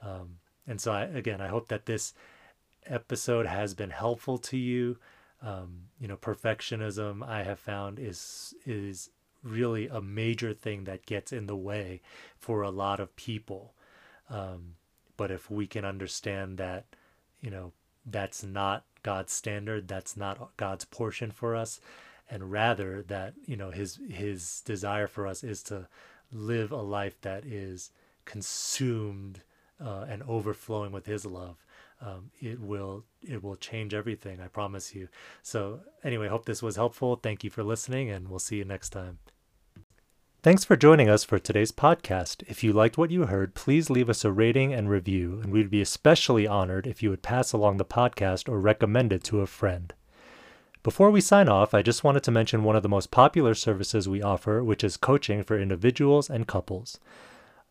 Um, 0.03 0.37
and 0.67 0.81
so, 0.81 0.93
I, 0.93 1.05
again, 1.05 1.41
I 1.41 1.49
hope 1.49 1.69
that 1.69 1.87
this 1.87 2.13
episode 2.87 3.47
has 3.47 3.75
been 3.75 3.91
helpful 3.91 4.39
to 4.39 4.57
you. 4.57 4.99
Um, 5.41 5.85
you 6.01 6.09
know, 6.09 6.17
perfectionism 6.17 7.27
I 7.27 7.45
have 7.45 7.61
found 7.61 7.99
is 7.99 8.55
is 8.67 9.11
really 9.51 9.89
a 9.89 10.01
major 10.01 10.53
thing 10.55 10.85
that 10.85 11.07
gets 11.07 11.33
in 11.33 11.47
the 11.47 11.57
way 11.57 12.01
for 12.39 12.63
a 12.63 12.71
lot 12.71 13.01
of 13.01 13.15
people. 13.17 13.75
Um, 14.31 14.75
but 15.17 15.31
if 15.31 15.51
we 15.51 15.67
can 15.67 15.85
understand 15.85 16.59
that, 16.59 16.85
you 17.41 17.51
know, 17.51 17.73
that's 18.07 18.43
not 18.43 18.85
God's 19.03 19.33
standard, 19.33 19.89
that's 19.89 20.17
not 20.17 20.57
God's 20.57 20.85
portion 20.85 21.31
for 21.31 21.55
us, 21.55 21.81
and 22.31 22.51
rather 22.51 23.03
that 23.03 23.35
you 23.47 23.57
know 23.57 23.71
his 23.71 23.99
his 24.11 24.61
desire 24.65 25.07
for 25.07 25.27
us 25.27 25.43
is 25.45 25.63
to 25.65 25.89
live 26.33 26.73
a 26.73 26.77
life 26.77 27.21
that 27.23 27.45
is 27.45 27.91
consumed 28.25 29.41
uh, 29.83 30.05
and 30.09 30.23
overflowing 30.25 30.93
with 30.93 31.07
his 31.07 31.25
love 31.25 31.57
um, 32.01 32.31
it 32.41 32.61
will 32.61 33.05
it 33.23 33.43
will 33.43 33.57
change 33.57 33.95
everything 33.95 34.41
i 34.41 34.49
promise 34.49 34.95
you. 34.95 35.09
So 35.43 35.81
anyway 36.05 36.29
hope 36.29 36.45
this 36.45 36.63
was 36.63 36.77
helpful. 36.77 37.17
Thank 37.17 37.45
you 37.45 37.51
for 37.51 37.63
listening 37.63 38.11
and 38.11 38.29
we'll 38.29 38.39
see 38.39 38.57
you 38.57 38.65
next 38.65 38.91
time 38.91 39.19
Thanks 40.49 40.65
for 40.65 40.77
joining 40.77 41.11
us 41.11 41.25
for 41.25 41.39
today's 41.39 41.73
podcast. 41.73 42.43
If 42.49 42.65
you 42.65 42.73
liked 42.73 42.97
what 42.97 43.11
you 43.11 43.27
heard, 43.27 43.55
please 43.55 43.91
leave 43.91 44.09
us 44.09 44.25
a 44.25 44.33
rating 44.33 44.73
and 44.73 44.89
review, 44.89 45.41
and 45.43 45.53
we'd 45.53 45.69
be 45.69 45.83
especially 45.83 46.47
honored 46.47 46.87
if 46.87 47.03
you 47.03 47.11
would 47.11 47.21
pass 47.21 47.53
along 47.53 47.77
the 47.77 47.85
podcast 47.85 48.49
or 48.49 48.59
recommend 48.59 49.13
it 49.13 49.23
to 49.25 49.43
a 49.43 49.47
friend. 49.47 49.93
Before 50.83 51.11
we 51.11 51.21
sign 51.21 51.51
off, 51.51 51.75
I 51.75 51.83
just 51.83 52.03
wanted 52.03 52.23
to 52.23 52.31
mention 52.31 52.65
one 52.65 52.77
of 52.77 52.83
the 52.83 52.89
most 52.89 53.11
popular 53.11 53.55
services 53.55 54.09
we 54.09 54.23
offer, 54.23 54.65
which 54.65 54.83
is 54.83 54.97
coaching 54.97 55.43
for 55.43 55.61
individuals 55.61 56.31
and 56.31 56.49
couples. 56.49 56.99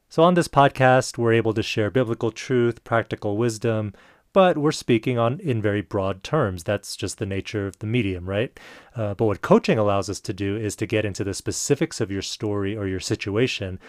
So, 0.08 0.22
on 0.22 0.36
this 0.36 0.48
podcast, 0.48 1.18
we're 1.18 1.34
able 1.34 1.56
to 1.56 1.63
share 1.63 1.90
biblical 1.90 2.30
truth, 2.30 2.84
practical 2.84 3.38
wisdom, 3.38 3.92
but 4.38 4.56
we're 4.56 4.71
speaking 4.71 5.17
on 5.17 5.39
in 5.39 5.63
very 5.63 5.82
broad 5.82 6.23
terms. 6.23 6.63
That's 6.63 6.95
just 6.95 7.17
the 7.17 7.26
nature 7.26 7.65
of 7.65 7.80
the 7.80 7.88
medium, 7.88 8.30
right? 8.30 8.56
Uh, 8.95 9.15
but 9.15 9.26
what 9.26 9.41
coaching 9.41 9.80
allows 9.80 10.12
us 10.12 10.19
to 10.19 10.32
do 10.32 10.56
is 10.56 10.76
to 10.76 10.86
get 10.86 11.06
into 11.06 11.23
the 11.23 11.34
specifics 11.34 12.00
of 12.00 12.12
your 12.12 12.21
story 12.21 12.78
or 12.78 12.86
your 12.86 13.00
situation 13.00 13.80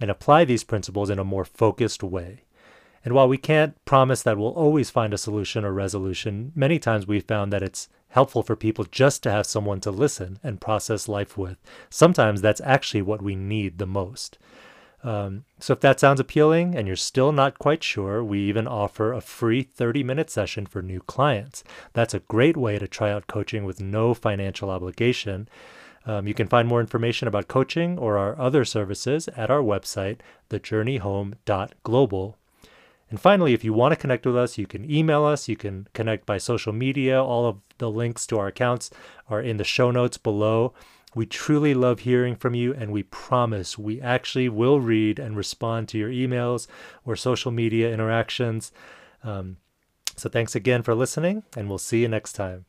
and 0.00 0.08
apply 0.08 0.44
these 0.44 0.62
principles 0.62 1.10
in 1.10 1.18
a 1.18 1.24
more 1.24 1.44
focused 1.44 2.04
way. 2.04 2.44
And 3.04 3.14
while 3.14 3.26
we 3.26 3.36
can't 3.36 3.84
promise 3.84 4.22
that 4.22 4.38
we'll 4.38 4.50
always 4.50 4.90
find 4.90 5.12
a 5.12 5.18
solution 5.18 5.64
or 5.64 5.72
resolution, 5.72 6.52
many 6.54 6.78
times 6.78 7.08
we've 7.08 7.24
found 7.24 7.52
that 7.52 7.64
it's 7.64 7.88
helpful 8.10 8.44
for 8.44 8.54
people 8.54 8.84
just 8.84 9.24
to 9.24 9.32
have 9.32 9.44
someone 9.44 9.80
to 9.80 9.90
listen 9.90 10.38
and 10.40 10.60
process 10.60 11.08
life 11.08 11.36
with. 11.36 11.56
Sometimes 11.90 12.40
that's 12.40 12.60
actually 12.60 13.02
what 13.02 13.22
we 13.22 13.34
need 13.34 13.78
the 13.78 13.88
most. 13.88 14.38
Um, 15.02 15.44
so 15.58 15.72
if 15.72 15.80
that 15.80 16.00
sounds 16.00 16.20
appealing 16.20 16.74
and 16.74 16.86
you're 16.86 16.96
still 16.96 17.32
not 17.32 17.58
quite 17.58 17.82
sure, 17.84 18.24
we 18.24 18.40
even 18.40 18.66
offer 18.66 19.12
a 19.12 19.20
free 19.20 19.62
30 19.62 20.02
minute 20.02 20.30
session 20.30 20.66
for 20.66 20.82
new 20.82 21.00
clients. 21.00 21.62
That's 21.92 22.14
a 22.14 22.20
great 22.20 22.56
way 22.56 22.78
to 22.78 22.88
try 22.88 23.10
out 23.10 23.26
coaching 23.26 23.64
with 23.64 23.80
no 23.80 24.14
financial 24.14 24.70
obligation. 24.70 25.48
Um, 26.06 26.26
you 26.26 26.34
can 26.34 26.46
find 26.46 26.68
more 26.68 26.80
information 26.80 27.26
about 27.26 27.48
coaching 27.48 27.98
or 27.98 28.16
our 28.16 28.38
other 28.38 28.64
services 28.64 29.28
at 29.36 29.50
our 29.50 29.60
website, 29.60 30.20
thejourneyhome.global. 30.50 32.36
And 33.08 33.20
finally, 33.20 33.54
if 33.54 33.64
you 33.64 33.72
want 33.72 33.92
to 33.92 33.96
connect 33.96 34.26
with 34.26 34.36
us, 34.36 34.58
you 34.58 34.66
can 34.66 34.90
email 34.90 35.24
us, 35.24 35.48
you 35.48 35.56
can 35.56 35.86
connect 35.94 36.26
by 36.26 36.38
social 36.38 36.72
media. 36.72 37.22
All 37.22 37.46
of 37.46 37.58
the 37.78 37.90
links 37.90 38.26
to 38.28 38.38
our 38.38 38.48
accounts 38.48 38.90
are 39.28 39.40
in 39.40 39.58
the 39.58 39.64
show 39.64 39.90
notes 39.90 40.16
below. 40.16 40.72
We 41.16 41.24
truly 41.24 41.72
love 41.72 42.00
hearing 42.00 42.36
from 42.36 42.54
you, 42.54 42.74
and 42.74 42.92
we 42.92 43.02
promise 43.02 43.78
we 43.78 44.02
actually 44.02 44.50
will 44.50 44.80
read 44.80 45.18
and 45.18 45.34
respond 45.34 45.88
to 45.88 45.98
your 45.98 46.10
emails 46.10 46.66
or 47.06 47.16
social 47.16 47.50
media 47.50 47.90
interactions. 47.90 48.70
Um, 49.24 49.56
so, 50.14 50.28
thanks 50.28 50.54
again 50.54 50.82
for 50.82 50.94
listening, 50.94 51.42
and 51.56 51.70
we'll 51.70 51.78
see 51.78 52.02
you 52.02 52.08
next 52.08 52.34
time. 52.34 52.66